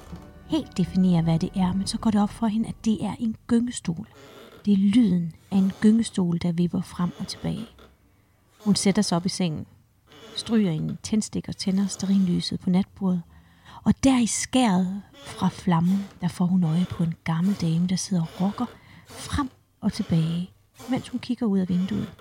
[0.48, 3.16] helt definere, hvad det er, men så går det op for hende, at det er
[3.20, 4.08] en gyngestol.
[4.66, 7.66] Det er lyden af en gyngestol, der vipper frem og tilbage.
[8.66, 9.66] Hun sætter sig op i sengen,
[10.36, 13.22] stryger en tændstik og tænder sterinlyset på natbordet,
[13.84, 17.96] og der i skæret fra flammen, der får hun øje på en gammel dame, der
[17.96, 18.66] sidder og rokker
[19.08, 19.50] frem
[19.82, 20.50] og tilbage,
[20.90, 22.14] mens hun kigger ud af vinduet.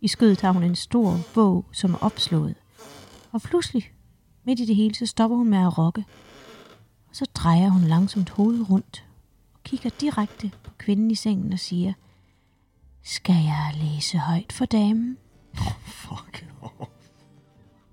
[0.00, 2.54] I skødet har hun en stor bog, som er opslået.
[3.32, 3.92] Og pludselig,
[4.44, 6.04] midt i det hele, så stopper hun med at rokke.
[7.10, 9.06] Og så drejer hun langsomt hovedet rundt
[9.54, 11.92] og kigger direkte på kvinden i sengen og siger,
[13.02, 15.18] Skal jeg læse højt for damen?
[15.84, 16.46] Fuck.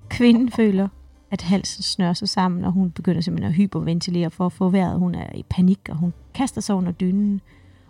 [0.09, 0.87] Kvinden føler,
[1.31, 4.99] at halsen snører sig sammen, og hun begynder simpelthen at hyperventilere for at få vejret.
[4.99, 7.41] Hun er i panik, og hun kaster sig under dynen.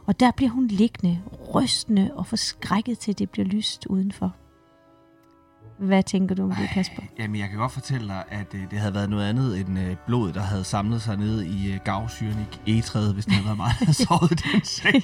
[0.06, 1.22] Og der bliver hun liggende,
[1.56, 4.36] rystende og forskrækket til, det bliver lyst udenfor.
[5.78, 7.02] Hvad tænker du om det, Kasper?
[7.20, 9.96] Jamen, jeg kan godt fortælle dig, at øh, det havde været noget andet end øh,
[10.08, 13.58] blod, der havde samlet sig ned i øh, gavsyren i egetræet, hvis det havde været
[13.58, 15.04] mig, der havde sovet den seng.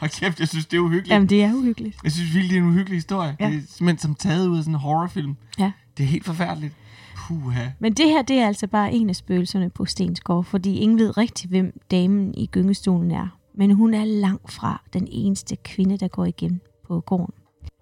[0.00, 1.14] Og kæft, jeg synes, det er uhyggeligt.
[1.14, 1.96] Jamen, det er uhyggeligt.
[2.04, 3.36] Jeg synes virkelig, det er en uhyggelig historie.
[3.40, 3.46] Ja.
[3.46, 5.36] Det er simpelthen som taget ud af sådan en horrorfilm.
[5.58, 5.72] Ja.
[5.96, 6.74] Det er helt forfærdeligt.
[7.16, 7.66] Puha.
[7.78, 11.16] Men det her, det er altså bare en af spøgelserne på Stensgård, fordi ingen ved
[11.16, 13.28] rigtig, hvem damen i gyngestolen er.
[13.54, 17.34] Men hun er langt fra den eneste kvinde, der går igen på gården.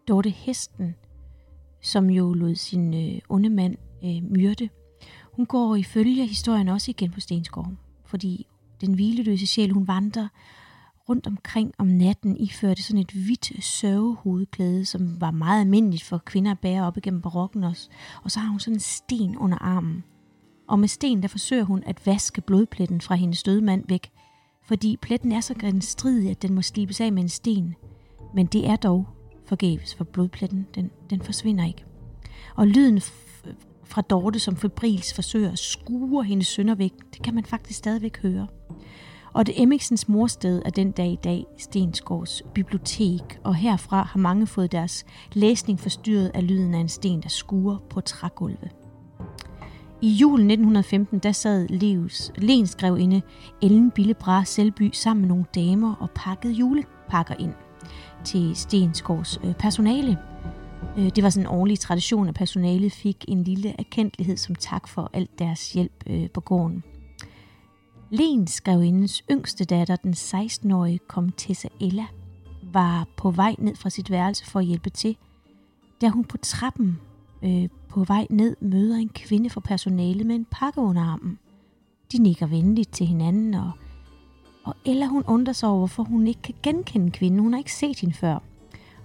[0.09, 0.95] Dorte Hesten,
[1.83, 4.69] som jo lod sin øh, onde mand øh, myrde,
[5.33, 8.47] hun går ifølge historien også igen på Stensgården, fordi
[8.81, 10.29] den hvileløse sjæl, hun vandrer
[11.09, 16.51] rundt omkring om natten, iførte sådan et hvidt sørgehovedklæde, som var meget almindeligt for kvinder
[16.51, 17.89] at bære op igennem barokken også.
[18.23, 20.05] Og så har hun sådan en sten under armen.
[20.69, 24.11] Og med sten, der forsøger hun at vaske blodpletten fra hendes døde mand væk,
[24.63, 27.75] fordi pletten er så genstridig, at den må slibes af med en sten.
[28.35, 29.18] Men det er dog
[29.49, 31.85] forgæves, for blodpletten, den, den forsvinder ikke.
[32.57, 37.35] Og lyden f- fra Dorte, som febrils forsøger at skure hendes sønner væk, det kan
[37.35, 38.47] man faktisk stadigvæk høre.
[39.33, 44.47] Og det Emmiksens morsted er den dag i dag Stensgårds bibliotek, og herfra har mange
[44.47, 48.71] fået deres læsning forstyrret af lyden af en sten, der skuer på trægulvet.
[50.03, 53.23] I julen 1915, der sad Levs lensgrevinde
[53.63, 57.55] Ellen Billebra Selby sammen med nogle damer og pakkede julepakker ind
[58.25, 60.19] til Stensgårds øh, personale.
[60.99, 64.89] Øh, Det var sådan en årlig tradition, at personalet fik en lille erkendelighed som tak
[64.89, 66.83] for alt deres hjælp øh, på gården.
[68.11, 72.05] Lensgrevindens yngste datter, den 16-årige komtesse Ella,
[72.73, 75.17] var på vej ned fra sit værelse for at hjælpe til,
[76.01, 77.01] da hun på trappen
[77.43, 81.39] øh, på vej ned møder en kvinde fra personalet med en pakke under armen.
[82.13, 83.71] De nikker venligt til hinanden, og,
[84.69, 87.41] og Ella hun undrer sig over, hvorfor hun ikke kan genkende kvinden.
[87.41, 88.39] Hun har ikke set hende før.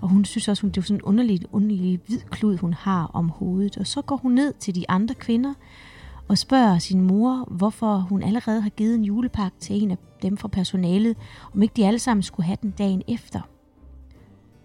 [0.02, 3.12] Og hun synes også, hun, det er sådan en underlig, underlig hvid klud, hun har
[3.14, 3.78] om hovedet.
[3.78, 5.54] Og så går hun ned til de andre kvinder
[6.28, 10.38] og spørger sin mor, hvorfor hun allerede har givet en julepakke til en af dem
[10.38, 11.18] fra personalet,
[11.54, 13.42] om ikke de alle sammen skulle have den dagen efter.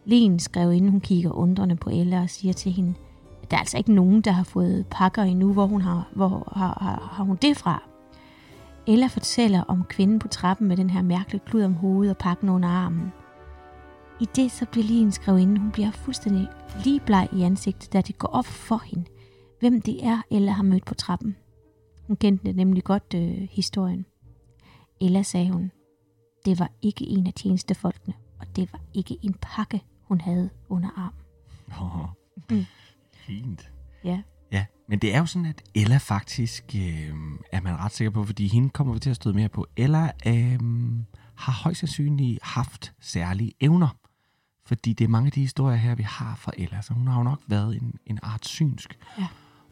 [0.05, 2.95] Len skrev inden hun kigger undrende på Ella og siger til hende,
[3.43, 6.53] at der er altså ikke nogen, der har fået pakker endnu, hvor, hun har, hvor
[6.57, 7.88] har, har, har hun det fra?
[8.89, 12.49] Ella fortæller om kvinden på trappen med den her mærkelige klud om hovedet og pakken
[12.49, 13.13] under armen.
[14.21, 16.49] I det så bliver lige skrevet inden, hun bliver fuldstændig
[16.85, 19.05] lige bleg i ansigtet, da det går op for hende,
[19.61, 21.37] hvem det er, Ella har mødt på trappen.
[22.07, 24.07] Hun kendte nemlig godt øh, historien.
[25.01, 25.71] Ella sagde hun,
[26.45, 30.89] det var ikke en af tjenestefolkene, og det var ikke en pakke, hun havde under
[30.97, 31.21] armen.
[31.81, 32.09] Oh,
[32.51, 32.65] Mm.
[33.13, 33.71] fint.
[34.05, 37.13] Ja, Ja, men det er jo sådan, at Ella faktisk øh,
[37.53, 39.67] er man ret sikker på, fordi hende kommer vi til at støde mere på.
[39.77, 40.59] Ella øh,
[41.35, 43.89] har højst sandsynligt haft særlige evner,
[44.67, 47.17] fordi det er mange af de historier her, vi har fra Ella, så hun har
[47.19, 48.99] jo nok været en, en art synsk.
[49.19, 49.27] Ja.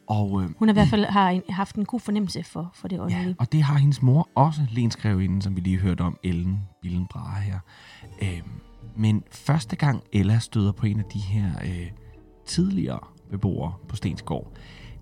[0.08, 2.88] Og, øh, hun har i hvert fald har en, haft en god fornemmelse for, for
[2.88, 3.36] det Ja, åndelige.
[3.38, 7.58] og det har hendes mor også, lenskrevinden, som vi lige hørte om, Ellen Billenbrahe her.
[8.22, 8.50] Øhm,
[8.96, 11.86] men første gang Ella støder på en af de her øh,
[12.46, 14.52] tidligere beboere på Stensgård,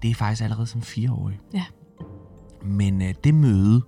[0.02, 1.40] det er faktisk allerede som fireårig.
[1.54, 1.64] Ja.
[2.62, 3.82] Men øh, det møde,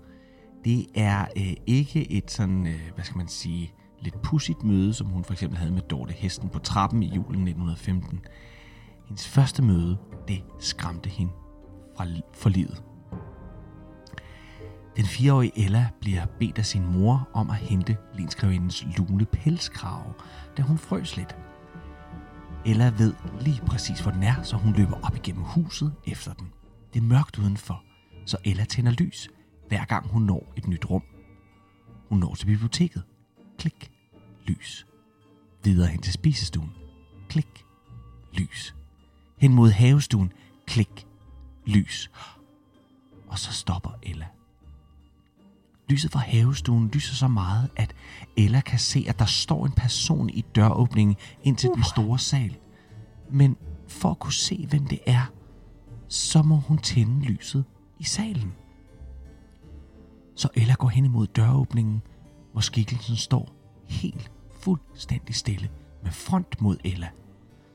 [0.64, 5.06] det er øh, ikke et sådan, øh, hvad skal man sige, lidt pudsigt møde, som
[5.06, 8.20] hun for eksempel havde med Dorte Hesten på trappen i julen 1915.
[9.06, 11.32] Hendes første møde, det skræmte hende
[11.96, 12.82] fra, for livet.
[14.96, 20.12] Den fireårige Ella bliver bedt af sin mor om at hente lenskrevindens lune pelskrave,
[20.56, 21.36] da hun frøs lidt.
[22.66, 26.52] Ella ved lige præcis, hvor den er, så hun løber op igennem huset efter den.
[26.94, 27.84] Det er mørkt udenfor,
[28.24, 29.28] så Ella tænder lys,
[29.68, 31.02] hver gang hun når et nyt rum.
[32.08, 33.02] Hun når til biblioteket.
[33.58, 33.90] Klik.
[34.46, 34.86] Lys.
[35.64, 36.72] Videre hen til spisestuen.
[37.28, 37.64] Klik.
[38.32, 38.74] Lys.
[39.38, 40.32] Hen mod havestuen.
[40.66, 41.06] Klik.
[41.66, 42.10] Lys.
[43.28, 43.90] Og så stopper
[45.88, 47.94] Lyset fra havestuen lyser så meget, at
[48.36, 51.74] Ella kan se, at der står en person i døråbningen ind til uh.
[51.74, 52.56] den store sal.
[53.30, 53.56] Men
[53.88, 55.32] for at kunne se, hvem det er,
[56.08, 57.64] så må hun tænde lyset
[57.98, 58.52] i salen.
[60.34, 62.02] Så Ella går hen imod døråbningen,
[62.52, 63.52] hvor skikkelsen står
[63.84, 65.70] helt fuldstændig stille
[66.02, 67.08] med front mod Ella,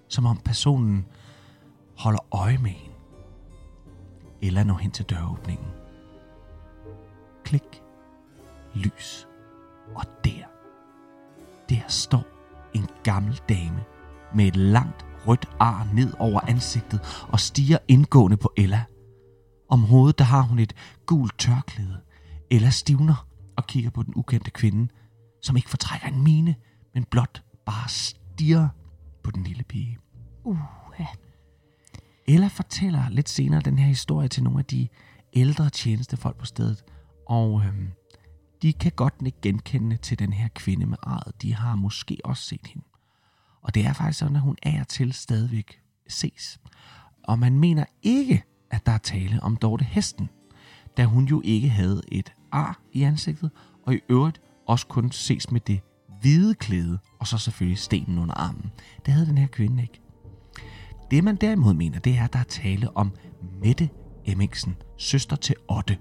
[0.08, 1.06] som om personen
[1.98, 2.96] holder øje med hende.
[4.42, 5.68] Ella når hen til døråbningen.
[7.44, 7.82] Klik.
[8.76, 9.28] Lys.
[9.96, 10.46] Og der,
[11.70, 12.24] der står
[12.74, 13.84] en gammel dame
[14.36, 18.84] med et langt rødt ar ned over ansigtet og stiger indgående på Ella.
[19.70, 20.74] Om hovedet der har hun et
[21.06, 22.02] gult tørklæde.
[22.50, 24.88] Ella stivner og kigger på den ukendte kvinde,
[25.42, 26.56] som ikke fortrækker en mine,
[26.94, 28.70] men blot bare stiger
[29.24, 29.98] på den lille pige.
[30.44, 30.58] Uh,
[31.00, 31.08] ja.
[32.28, 34.88] Ella fortæller lidt senere den her historie til nogle af de
[35.34, 36.84] ældre tjenestefolk på stedet,
[37.28, 37.92] og øhm,
[38.62, 41.42] de kan godt ikke genkende til den her kvinde med arret.
[41.42, 42.86] De har måske også set hende.
[43.62, 46.60] Og det er faktisk sådan, at hun er til stadigvæk ses.
[47.24, 50.30] Og man mener ikke, at der er tale om Dorte Hesten,
[50.98, 53.52] da hun jo ikke havde et ar i ansigtet,
[53.86, 55.80] og i øvrigt også kun ses med det
[56.22, 58.72] hvide klæde, og så selvfølgelig stenen under armen.
[59.06, 60.02] Det havde den her kvinde ikke.
[61.12, 63.12] Det man derimod mener, det er, at der er tale om
[63.62, 63.90] Mette
[64.26, 65.98] Emmingsen, søster til Otte.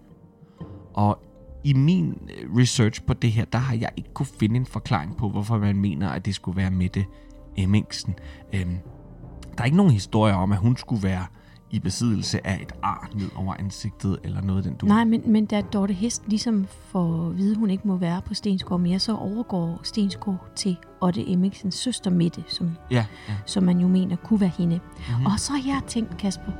[0.94, 1.29] Og
[1.64, 5.16] i min øh, research på det her, der har jeg ikke kunne finde en forklaring
[5.16, 7.04] på, hvorfor man mener, at det skulle være Mette
[7.56, 8.14] Emmingsen.
[8.54, 8.76] Øhm,
[9.56, 11.26] der er ikke nogen historie om, at hun skulle være
[11.70, 14.86] i besiddelse af et ar ned over ansigtet, eller noget den du...
[14.86, 18.22] Nej, men, men da Dorte Hest ligesom får at vide, at hun ikke må være
[18.22, 23.34] på Stensgård mere, så overgår Stensgård til Otte Emmingsens søster Mette, som, Ja, ja.
[23.46, 24.76] som man jo mener kunne være hende.
[24.76, 25.14] Mhm.
[25.14, 25.26] Mm-hmm.
[25.26, 26.52] Og så har jeg tænkt, Kasper,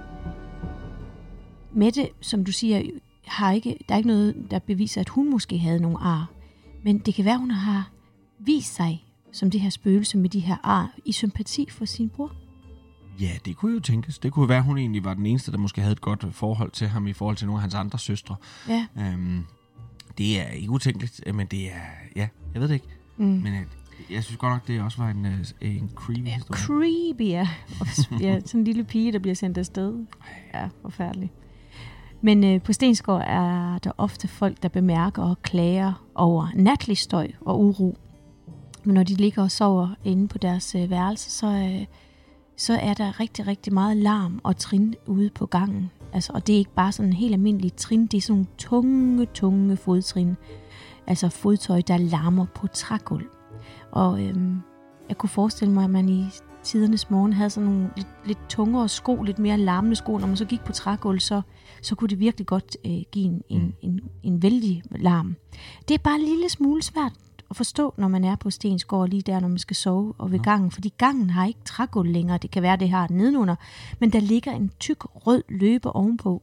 [1.73, 2.83] Mette, som du siger,
[3.31, 6.31] har ikke, der er ikke noget, der beviser, at hun måske havde nogle ar.
[6.85, 7.91] Men det kan være, hun har
[8.39, 12.33] vist sig som det her spøgelse med de her ar i sympati for sin bror.
[13.21, 14.19] Ja, det kunne jo tænkes.
[14.19, 16.71] Det kunne være, at hun egentlig var den eneste, der måske havde et godt forhold
[16.71, 18.37] til ham i forhold til nogle af hans andre søstre.
[18.69, 18.87] Ja.
[18.99, 19.45] Øhm,
[20.19, 21.81] det er ikke utænkeligt, øh, men det er...
[22.17, 22.87] Ja, jeg ved det ikke.
[23.17, 23.25] Mm.
[23.27, 23.61] Men øh,
[24.11, 26.61] jeg synes godt nok, det også var en, øh, en creepy Ja, historie.
[26.61, 27.49] creepy, ja.
[28.21, 30.07] Ja, sådan en lille pige, der bliver sendt afsted.
[30.55, 31.33] Ja, forfærdeligt.
[32.21, 37.29] Men øh, på Stensgård er der ofte folk, der bemærker og klager over natlig støj
[37.41, 37.97] og uro.
[38.85, 41.87] Men når de ligger og sover inde på deres øh, værelse, så, øh,
[42.57, 45.91] så er der rigtig, rigtig meget larm og trin ude på gangen.
[46.13, 48.47] Altså, og det er ikke bare sådan en helt almindelig trin, det er sådan nogle
[48.59, 50.37] tunge, tunge fodtrin.
[51.07, 53.27] Altså fodtøj, der larmer på trægulv.
[53.93, 54.61] Og øhm,
[55.09, 56.25] jeg kunne forestille mig, at man i
[56.63, 60.19] tidernes morgen havde sådan nogle lidt, lidt tungere sko, lidt mere larmende sko.
[60.19, 61.43] Når man så gik på trægulv, så,
[61.83, 63.73] så kunne det virkelig godt øh, give en, en, Mm.
[63.83, 65.37] en, en vældig larm.
[65.89, 67.13] Det er bare en lille smule svært
[67.51, 70.39] at forstå, når man er på Stensgård lige der, når man skal sove og ved
[70.39, 70.43] Nå.
[70.45, 70.71] gangen.
[70.71, 72.39] Fordi gangen har ikke trægulv længere.
[72.39, 73.55] Det kan være, det har den nedenunder.
[73.99, 76.43] Men der ligger en tyk rød løber ovenpå.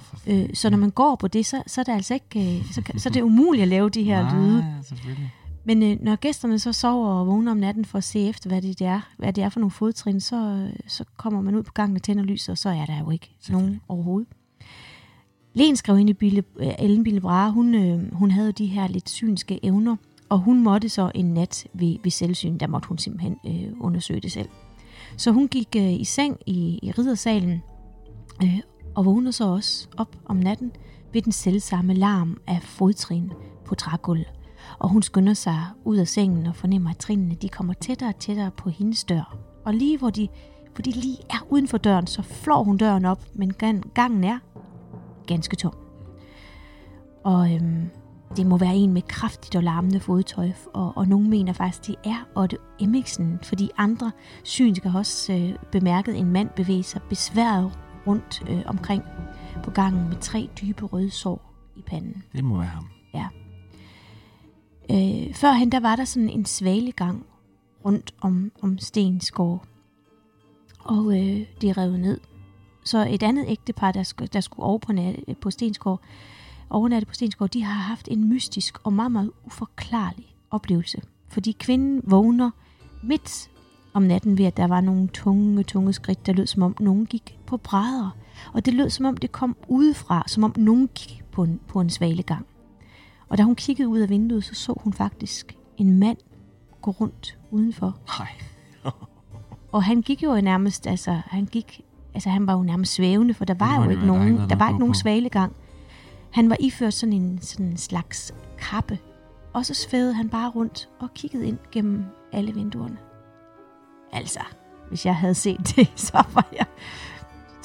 [0.00, 2.72] For Øh, så når man går på det, så, så er det altså ikke, øh,
[2.72, 4.64] så, så er det umuligt at lave de her Nej, lyde.
[4.82, 5.32] selvfølgelig.
[5.66, 8.62] Men øh, når gæsterne så sover og vågner om natten for at se efter, hvad
[8.62, 11.72] det er, hvad det er for nogle fodtrin, så, øh, så kommer man ud på
[11.72, 14.28] gangen og tænder lyset, og så er der jo ikke nogen overhovedet.
[15.54, 18.88] Len skrev ind i Bille, øh, Ellen Bille Brahe, hun, øh, hun havde de her
[18.88, 19.96] lidt synske evner,
[20.28, 24.20] og hun måtte så en nat ved, ved selvsyn, der måtte hun simpelthen øh, undersøge
[24.20, 24.48] det selv.
[25.16, 27.62] Så hun gik øh, i seng i, i riddersalen,
[28.42, 28.60] øh,
[28.94, 30.72] og vågnede så også op om natten
[31.12, 33.32] ved den selvsamme larm af fodtrin
[33.64, 34.35] på trægulv.
[34.78, 38.18] Og hun skynder sig ud af sengen og fornemmer, at trinene de kommer tættere og
[38.18, 39.36] tættere på hendes dør.
[39.64, 40.28] Og lige hvor de,
[40.74, 44.24] hvor de lige er uden for døren, så flår hun døren op, men gan- gangen
[44.24, 44.38] er
[45.26, 45.74] ganske tom.
[47.24, 47.90] Og øhm,
[48.36, 51.94] det må være en med kraftigt og larmende fodtøj, og, og nogen mener faktisk, det
[52.04, 54.12] er Otte Emmiksen, fordi andre
[54.44, 59.02] synske har også øh, bemærket en mand bevæge sig besværet rundt øh, omkring
[59.62, 62.22] på gangen med tre dybe røde sår i panden.
[62.32, 62.84] Det må være ham.
[63.14, 63.45] Øh,
[65.36, 67.26] førhen der var der sådan en svalegang
[67.84, 69.66] rundt om, om Stensgård.
[70.78, 72.20] Og øh, det er revet ned.
[72.84, 76.00] Så et andet ægtepar, der, sk- der skulle over på, nat, på Stensgård,
[76.70, 81.02] overnatte på Stensgård, de har haft en mystisk og meget, meget uforklarlig oplevelse.
[81.28, 82.50] Fordi kvinden vågner
[83.02, 83.50] midt
[83.92, 87.06] om natten ved, at der var nogle tunge, tunge skridt, der lød som om nogen
[87.06, 88.16] gik på brædder.
[88.52, 91.80] Og det lød som om det kom udefra, som om nogen gik på en, på
[91.80, 92.46] en svalegang.
[93.28, 96.18] Og da hun kiggede ud af vinduet, så så hun faktisk en mand
[96.82, 97.98] gå rundt udenfor.
[98.18, 98.28] Nej.
[99.72, 101.80] Og han gik jo nærmest, altså han gik,
[102.14, 104.58] altså han var jo nærmest svævende, for der var jo ikke der nogen, der noget
[104.58, 105.52] var ikke nogen svalegang.
[106.30, 108.98] Han var iført sådan en, sådan en slags kappe,
[109.52, 112.96] og så svævede han bare rundt og kiggede ind gennem alle vinduerne.
[114.12, 114.40] Altså,
[114.88, 116.66] hvis jeg havde set det, så var jeg,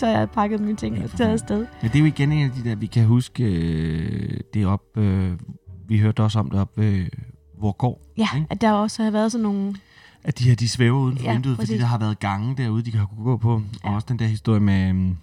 [0.01, 1.57] så havde jeg pakket mine ting Ja, og taget afsted.
[1.81, 4.97] Men det er jo igen en af de der, vi kan huske øh, det op,
[4.97, 5.31] øh,
[5.87, 7.05] vi hørte også om det op ved
[7.59, 8.47] hvor går, Ja, Ikke?
[8.49, 9.75] at der også har været sådan nogle,
[10.23, 12.81] at de her, de svæver uden for Ja, vinduet, fordi der har været gange derude,
[12.83, 13.61] de kan kunne gå på.
[13.83, 13.89] Ja.
[13.89, 15.17] Og også den der historie med, øhm,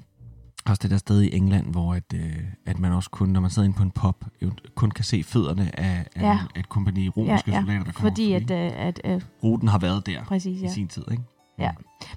[0.66, 3.50] også det der sted i England, hvor at, øh, at man også kun, når man
[3.50, 3.92] sidder inde på en
[4.42, 6.38] jo kun kan se fødderne af, af, Ja.
[6.56, 8.54] et kompani romerske ja, ja, soldater, der kommer fordi at, forbi.
[8.54, 10.72] øh, at øh, Ruten har været der præcis, i ja.
[10.72, 11.22] sin tid, ikke?
[11.58, 11.70] Ja.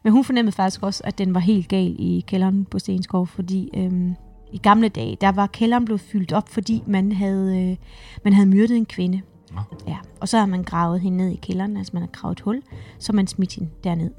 [0.03, 3.69] Men hun fornemmede faktisk også, at den var helt gal i kælderen på Stenskov, fordi
[3.73, 4.15] øhm,
[4.51, 7.77] i gamle dage, der var kælderen blevet fyldt op, fordi man havde, øh,
[8.23, 9.21] man havde myrdet en kvinde.
[9.51, 9.61] Nå.
[9.87, 9.97] Ja.
[10.21, 12.61] Og så har man gravet hende ned i kælderen, altså man har gravet et hul,
[12.99, 14.11] så man smidt hende derned.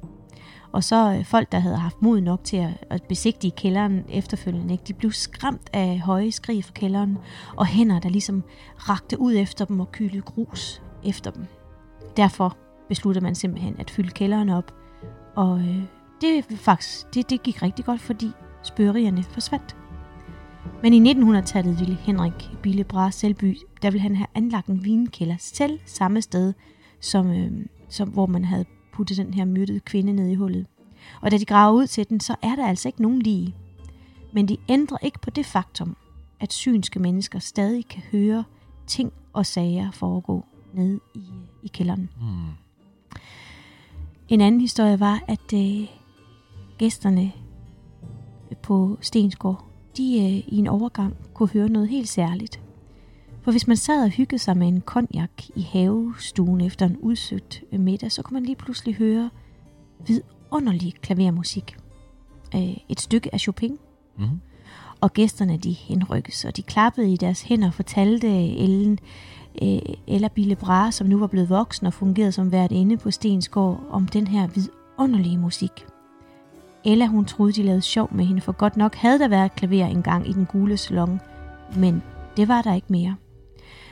[0.73, 4.75] Og så øh, folk, der havde haft mod nok til at, at besigtige kælderen efterfølgende,
[4.75, 7.19] ikke, de blev skræmt af høje skrig fra kælderen,
[7.57, 8.43] og hænder, der ligesom
[8.77, 11.47] rakte ud efter dem og kylede grus efter dem.
[12.17, 12.57] Derfor
[12.89, 14.75] besluttede man simpelthen at fylde kælderen op,
[15.35, 15.83] og øh,
[16.21, 18.31] det, faktisk, det, det gik rigtig godt, fordi
[18.63, 19.77] spørgerierne forsvandt.
[20.83, 25.37] Men i 1900-tallet ville Henrik Bille Bra Selby, der ville han have anlagt en vinkælder
[25.39, 26.53] selv samme sted,
[27.01, 30.67] som, øh, som, hvor man havde puttet den her myrdede kvinde ned i hullet.
[31.21, 33.55] Og da de graver ud til den, så er der altså ikke nogen lige.
[34.33, 35.97] Men de ændrer ikke på det faktum,
[36.41, 38.45] at synske mennesker stadig kan høre
[38.87, 41.25] ting og sager foregå nede i, øh,
[41.63, 42.11] i kælderen.
[42.21, 42.62] Mm.
[44.29, 45.87] En anden historie var, at øh,
[46.79, 47.33] gæsterne
[48.63, 49.65] på Stensgård,
[49.97, 52.61] de øh, i en overgang kunne høre noget helt særligt.
[53.43, 57.63] For hvis man sad og hyggede sig med en konjak i havestuen efter en udsøgt
[57.73, 59.31] øh, middag, så kunne man lige pludselig høre
[60.07, 61.77] vidunderlig klavermusik.
[62.55, 63.79] Øh, et stykke af Chopin,
[64.19, 64.41] Mm-hmm.
[65.01, 68.99] og gæsterne de henrykkes, og de klappede i deres hænder og fortalte Ellen,
[69.63, 72.97] Øh, eller Ella Bille Bra, som nu var blevet voksen og fungerede som vært inde
[72.97, 75.87] på Stensgård, om den her vidunderlige musik.
[76.85, 79.87] Ella hun troede, de lavede sjov med hende, for godt nok havde der været klaver
[79.87, 81.21] engang i den gule salon,
[81.77, 82.03] men
[82.37, 83.17] det var der ikke mere.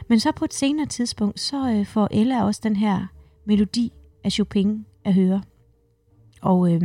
[0.09, 3.07] Men så på et senere tidspunkt, så øh, får Ella også den her
[3.47, 3.93] melodi
[4.25, 5.43] af Chopin at høre.
[6.43, 6.83] Og øh,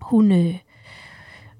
[0.00, 0.58] hun, øh,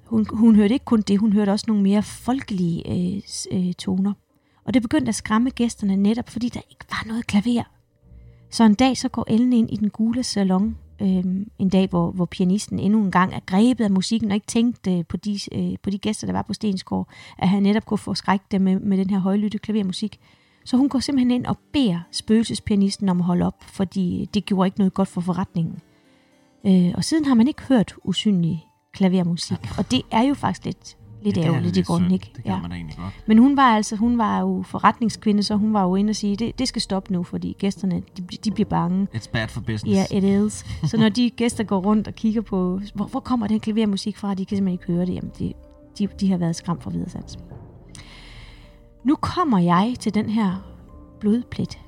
[0.04, 3.22] hun, hun hørte ikke kun det, hun hørte også nogle mere folkelige øh,
[3.52, 4.12] øh, toner.
[4.66, 7.62] Og det begyndte at skræmme gæsterne netop, fordi der ikke var noget klaver.
[8.50, 11.24] Så en dag så går Ellen ind i den gule salon, øh,
[11.58, 14.98] en dag hvor, hvor pianisten endnu en gang er grebet af musikken og ikke tænkte
[14.98, 17.08] øh, på, de, øh, på de gæster, der var på Stensgård,
[17.38, 20.20] at han netop kunne få skrækt dem med, med den her højlytte klavermusik.
[20.64, 24.66] Så hun går simpelthen ind og beder spøgelsespianisten om at holde op, fordi det gjorde
[24.66, 25.78] ikke noget godt for forretningen.
[26.66, 30.96] Øh, og siden har man ikke hørt usynlig klavermusik, og det er jo faktisk lidt,
[31.22, 32.30] lidt Ja, er ærgerligt i grunden, ikke?
[32.36, 33.14] Det kan man da egentlig godt.
[33.26, 36.36] Men hun var altså, hun var jo forretningskvinde, så hun var jo inde og sige,
[36.36, 39.06] det, det skal stoppe nu, fordi gæsterne, de, de bliver bange.
[39.14, 39.86] It's bad for business.
[40.12, 40.64] Ja, yeah, it is.
[40.90, 44.34] Så når de gæster går rundt og kigger på, hvor, hvor kommer den klavermusik fra,
[44.34, 45.52] de kan simpelthen ikke høre det, jamen de,
[45.98, 47.38] de, de har været skræmt for videresans.
[49.04, 50.52] Nu kommer jeg til den her
[51.20, 51.78] blodplet,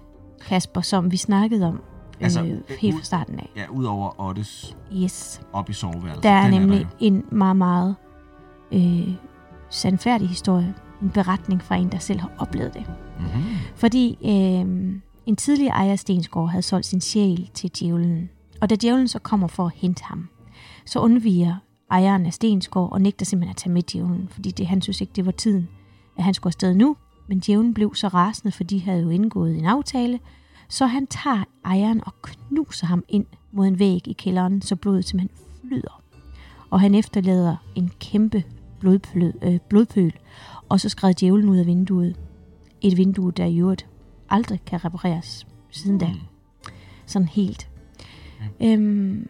[0.49, 1.81] Kasper, som vi snakkede om
[2.21, 3.51] Altså, øh, helt ud- fra starten af.
[3.57, 5.41] Ja, udover Ottes Yes.
[5.53, 6.23] op i soveværelset.
[6.23, 6.89] Der er Den nemlig der jo.
[7.01, 7.97] en meget, meget
[8.73, 9.15] øh,
[9.71, 10.75] sandfærdig historie.
[11.03, 12.87] En beretning fra en, der selv har oplevet det.
[13.19, 13.43] Mhm.
[13.77, 18.31] Fordi øh, en tidligere ejer af Stensgaard havde solgt sin sjæl til djævlen.
[18.61, 20.29] Og da djævlen så kommer for at hente ham,
[20.87, 21.57] så undviger
[21.91, 25.13] ejeren af Stensgaard og nægter simpelthen at tage med djævlen, fordi det, han synes ikke,
[25.17, 25.69] det var tiden,
[26.17, 26.97] at han skulle afsted nu.
[27.29, 30.21] Men djævlen blev så rasende, for de havde jo indgået en aftale,
[30.69, 35.05] så han tager ejeren og knuser ham ind mod en væg i kælderen, så blodet
[35.05, 35.39] simpelthen
[35.69, 36.03] flyder.
[36.71, 38.45] Og han efterlader en kæmpe
[38.81, 40.13] blodpøl, øh, blodpøl
[40.69, 42.17] og så skred djævlen ud af vinduet.
[42.81, 43.87] Et vindue, der i øvrigt
[44.31, 46.07] aldrig kan repareres siden da.
[46.07, 46.15] Mm.
[47.07, 47.69] Sådan helt.
[48.63, 49.29] Øhm,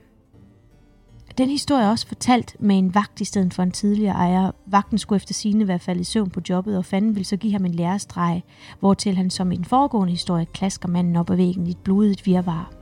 [1.39, 4.51] den historie er også fortalt med en vagt i stedet for en tidligere ejer.
[4.67, 7.53] Vagten skulle efter sine være faldet i søvn på jobbet, og fanden ville så give
[7.53, 8.43] ham en lærestreg,
[8.81, 12.27] hvortil han som i den foregående historie klasker manden op ad væggen i et blodigt
[12.27, 12.73] virvar.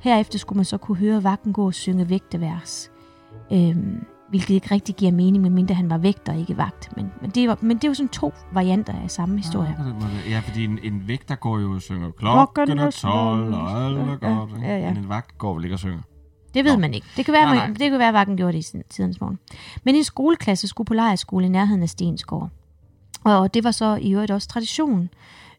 [0.00, 2.90] Herefter skulle man så kunne høre vagten gå og synge vægtevers.
[3.52, 6.96] Øhm, hvilket ikke rigtig giver mening, medmindre han var vægter og ikke vagt.
[6.96, 9.76] Men, men, det var, men det er jo sådan to varianter af samme historie.
[10.26, 13.70] Ja, ja, fordi en, en vægter går jo og synger Klokken er er 12, og
[13.84, 14.50] alt er Ja, godt.
[14.56, 14.66] ikke?
[14.66, 14.88] ja, ja.
[14.94, 16.00] Men en vagt går vel ikke og synger.
[16.54, 16.80] Det ved Nå.
[16.80, 17.06] man ikke.
[17.16, 19.38] Det kan være, Nej, nej, det kan være, at vagten gjorde det i tidens morgen.
[19.84, 22.50] Men en skoleklasse skulle på lejerskole i nærheden af Stensgård.
[23.24, 25.08] Og det var så i øvrigt også tradition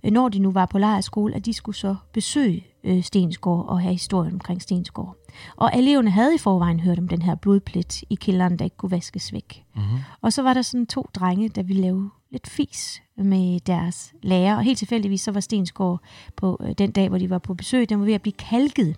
[0.04, 3.82] øh, når de nu var på lejrskole, at de skulle så besøge øh, Stensgård og
[3.82, 5.17] have historien omkring Stensgård.
[5.56, 8.92] Og eleverne havde i forvejen hørt om den her blodplet i kælderen, der ikke kunne
[8.92, 9.64] vaskes væk.
[9.76, 9.98] Mm-hmm.
[10.22, 14.56] Og så var der sådan to drenge, der ville lave lidt fis med deres lærer.
[14.56, 16.02] Og helt tilfældigvis så var Stensgård
[16.36, 18.96] på øh, den dag, hvor de var på besøg, den var ved at blive kalket.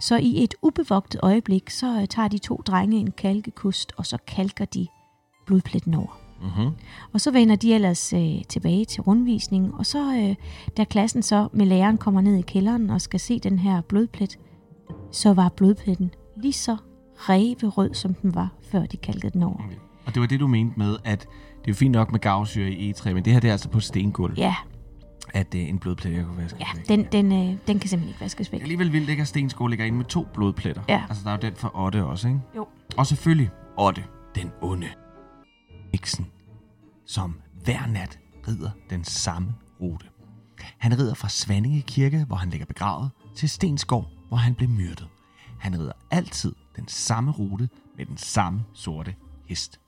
[0.00, 4.18] Så i et ubevogtet øjeblik, så øh, tager de to drenge en kalkekust, og så
[4.26, 4.86] kalker de
[5.46, 6.20] blodpletten over.
[6.42, 6.70] Mm-hmm.
[7.12, 10.34] Og så vender de ellers øh, tilbage til rundvisningen, og så øh,
[10.76, 14.38] da klassen så med læreren kommer ned i kælderen og skal se den her blodplet,
[15.12, 16.76] så var blodpletten lige så
[17.16, 19.64] ræverød, som den var, før de kalkede den over.
[19.64, 19.76] Okay.
[20.06, 21.28] Og det var det, du mente med, at det
[21.64, 23.80] er jo fint nok med gavsyre i E3, men det her det er altså på
[23.80, 24.54] stengulv, Ja,
[25.34, 26.88] at øh, en blodplet jeg kunne vaske ja væk.
[26.88, 28.62] den, den, øh, den kan simpelthen ikke vaskes væk.
[28.62, 30.82] alligevel vildt, ikke, at Stensgaard ligger inde med to blodpletter.
[30.88, 31.02] Ja.
[31.08, 32.40] Altså, der er jo den for Otte også, ikke?
[32.56, 32.66] Jo.
[32.96, 34.88] Og selvfølgelig Otte, den onde.
[35.92, 36.26] Nixon,
[37.06, 37.34] som
[37.64, 38.18] hver nat
[38.48, 39.48] rider den samme
[39.80, 40.06] rute.
[40.78, 45.08] Han rider fra Svanninge Kirke, hvor han ligger begravet, til Stensgård, hvor han blev myrdet.
[45.58, 49.14] Han rider altid den samme rute med den samme sorte
[49.46, 49.80] hest.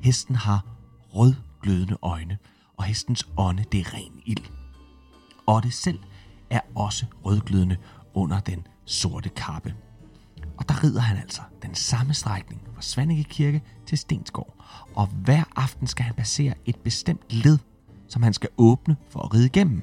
[0.00, 0.66] Hesten har
[1.14, 2.38] rødglødende øjne,
[2.76, 4.44] og hestens ånde det er ren ild.
[5.46, 5.98] Otte selv
[6.50, 7.76] er også rødglødende
[8.14, 9.74] under den sorte kappe.
[10.56, 14.54] Og der rider han altså den samme strækning fra Svanike Kirke til Stensgård.
[14.94, 17.58] Og hver aften skal han passere et bestemt led,
[18.08, 19.82] som han skal åbne for at ride igennem.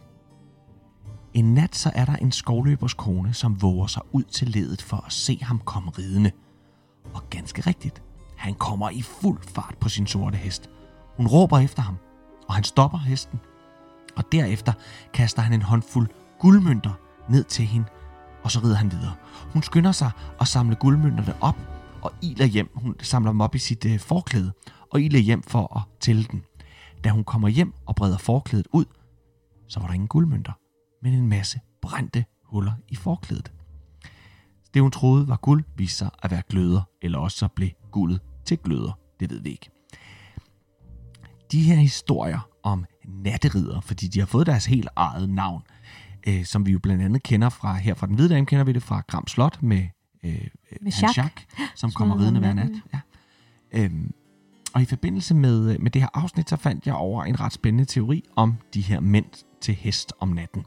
[1.35, 4.97] En nat så er der en skovløbers kone, som våger sig ud til ledet for
[5.05, 6.31] at se ham komme ridende.
[7.13, 8.03] Og ganske rigtigt,
[8.37, 10.69] han kommer i fuld fart på sin sorte hest.
[11.17, 11.95] Hun råber efter ham,
[12.47, 13.39] og han stopper hesten.
[14.15, 14.73] Og derefter
[15.13, 16.09] kaster han en håndfuld
[16.39, 16.93] guldmønter
[17.29, 17.87] ned til hende,
[18.43, 19.15] og så rider han videre.
[19.53, 20.11] Hun skynder sig
[20.41, 21.57] at samle guldmønterne op,
[22.01, 22.69] og iler hjem.
[22.75, 24.51] Hun samler dem op i sit øh, forklæde,
[24.91, 26.43] og iler hjem for at tælle den.
[27.03, 28.85] Da hun kommer hjem og breder forklædet ud,
[29.67, 30.53] så var der ingen guldmønter,
[31.01, 33.51] men en masse brændte huller i forklædet.
[34.73, 38.19] Det hun troede var guld, viste sig at være gløder, eller også så blev guldet
[38.45, 38.99] til gløder.
[39.19, 39.69] Det ved vi ikke.
[41.51, 45.61] De her historier om natterider, fordi de har fået deres helt eget navn,
[46.27, 48.73] øh, som vi jo blandt andet kender fra her fra den hvide dame, kender vi
[48.73, 49.87] det fra Gram Slot med,
[50.23, 50.47] øh, Med
[50.81, 51.17] Hans Jacques.
[51.17, 52.71] Jacques, som kommer ridende hver nat.
[52.93, 52.99] Ja.
[53.73, 54.13] Øhm,
[54.73, 57.85] og i forbindelse med, med det her afsnit, så fandt jeg over en ret spændende
[57.85, 60.65] teori om de her mænd til hest om natten.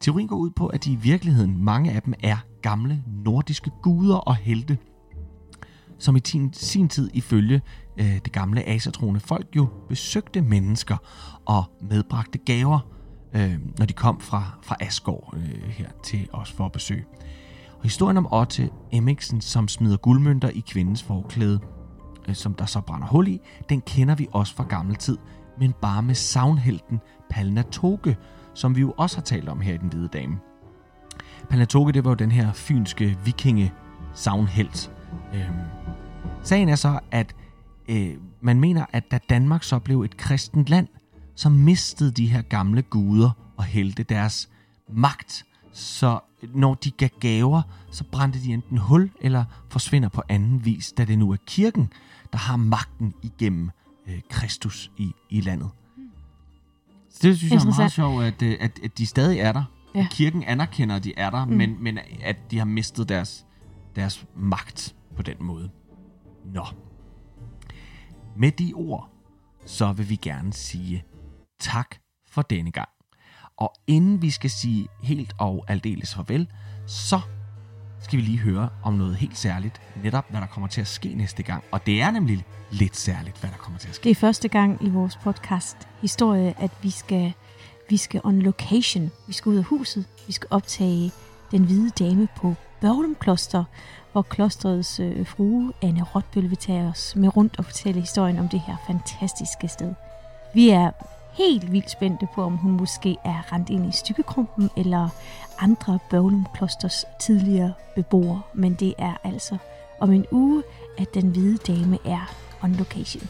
[0.00, 4.16] Teorien går ud på, at de i virkeligheden, mange af dem er gamle nordiske guder
[4.16, 4.78] og helte,
[5.98, 6.20] som i
[6.52, 7.60] sin tid ifølge
[7.96, 10.96] øh, det gamle asatroende folk jo besøgte mennesker
[11.44, 12.80] og medbragte gaver,
[13.34, 17.04] øh, når de kom fra, fra Asgård øh, her til os for at besøge.
[17.76, 21.60] Og historien om Otte Emmiksen, som smider guldmønter i kvindens forklæde,
[22.28, 25.18] øh, som der så brænder hul i, den kender vi også fra gammel tid,
[25.58, 28.16] men bare med savnhelten Palnatoke,
[28.58, 30.38] som vi jo også har talt om her i Den Hvide Dame.
[31.50, 33.72] Palnatoke, det var jo den her fynske vikinge
[34.14, 34.92] savnhelt.
[35.34, 35.56] Øhm,
[36.42, 37.34] sagen er så, at
[37.88, 40.88] øh, man mener, at da Danmark så blev et kristent land,
[41.34, 44.48] så mistede de her gamle guder og helte deres
[44.88, 45.44] magt.
[45.72, 46.20] Så
[46.54, 51.04] når de gav gaver, så brændte de enten hul eller forsvinder på anden vis, da
[51.04, 51.92] det nu er kirken,
[52.32, 53.70] der har magten igennem
[54.08, 55.70] øh, Kristus i, i landet.
[57.22, 59.64] Det synes jeg er meget sjovt, at, øh, at, at de stadig er der.
[59.94, 60.06] Ja.
[60.10, 61.52] Kirken anerkender, at de er der, mm.
[61.52, 63.46] men, men at de har mistet deres,
[63.96, 65.70] deres magt på den måde.
[66.54, 66.66] Nå.
[68.36, 69.10] Med de ord,
[69.66, 71.04] så vil vi gerne sige
[71.60, 71.96] tak
[72.28, 72.88] for denne gang.
[73.56, 76.48] Og inden vi skal sige helt og aldeles farvel,
[76.86, 77.20] så
[78.00, 81.14] skal vi lige høre om noget helt særligt, netop hvad der kommer til at ske
[81.14, 81.64] næste gang.
[81.72, 84.04] Og det er nemlig lidt særligt, hvad der kommer til at ske.
[84.04, 87.32] Det er første gang i vores podcast historie, at vi skal,
[87.88, 89.10] vi skal on location.
[89.26, 90.04] Vi skal ud af huset.
[90.26, 91.12] Vi skal optage
[91.50, 93.64] den hvide dame på Børglum Kloster,
[94.12, 98.48] hvor klostrets øh, frue Anne Rotbøl vil tage os med rundt og fortælle historien om
[98.48, 99.94] det her fantastiske sted.
[100.54, 100.90] Vi er
[101.32, 105.08] helt vildt spændte på, om hun måske er rent ind i stykkekrumpen eller
[105.58, 108.42] andre Børglum Klosters tidligere beboere.
[108.54, 109.56] Men det er altså
[110.00, 110.62] om en uge,
[110.98, 113.28] at den hvide dame er on location.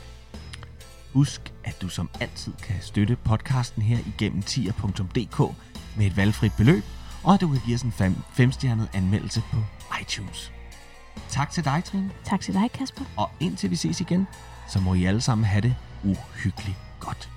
[1.12, 5.54] Husk, at du som altid kan støtte podcasten her igennem tier.dk
[5.96, 6.84] med et valgfrit beløb,
[7.24, 9.56] og at du kan give os en fem, femstjernet anmeldelse på
[10.00, 10.52] iTunes.
[11.28, 13.04] Tak til dig, Trine, Tak til dig, Kasper.
[13.16, 14.26] og indtil vi ses igen,
[14.68, 15.74] så må I alle sammen have det
[16.04, 17.30] uhyggeligt godt.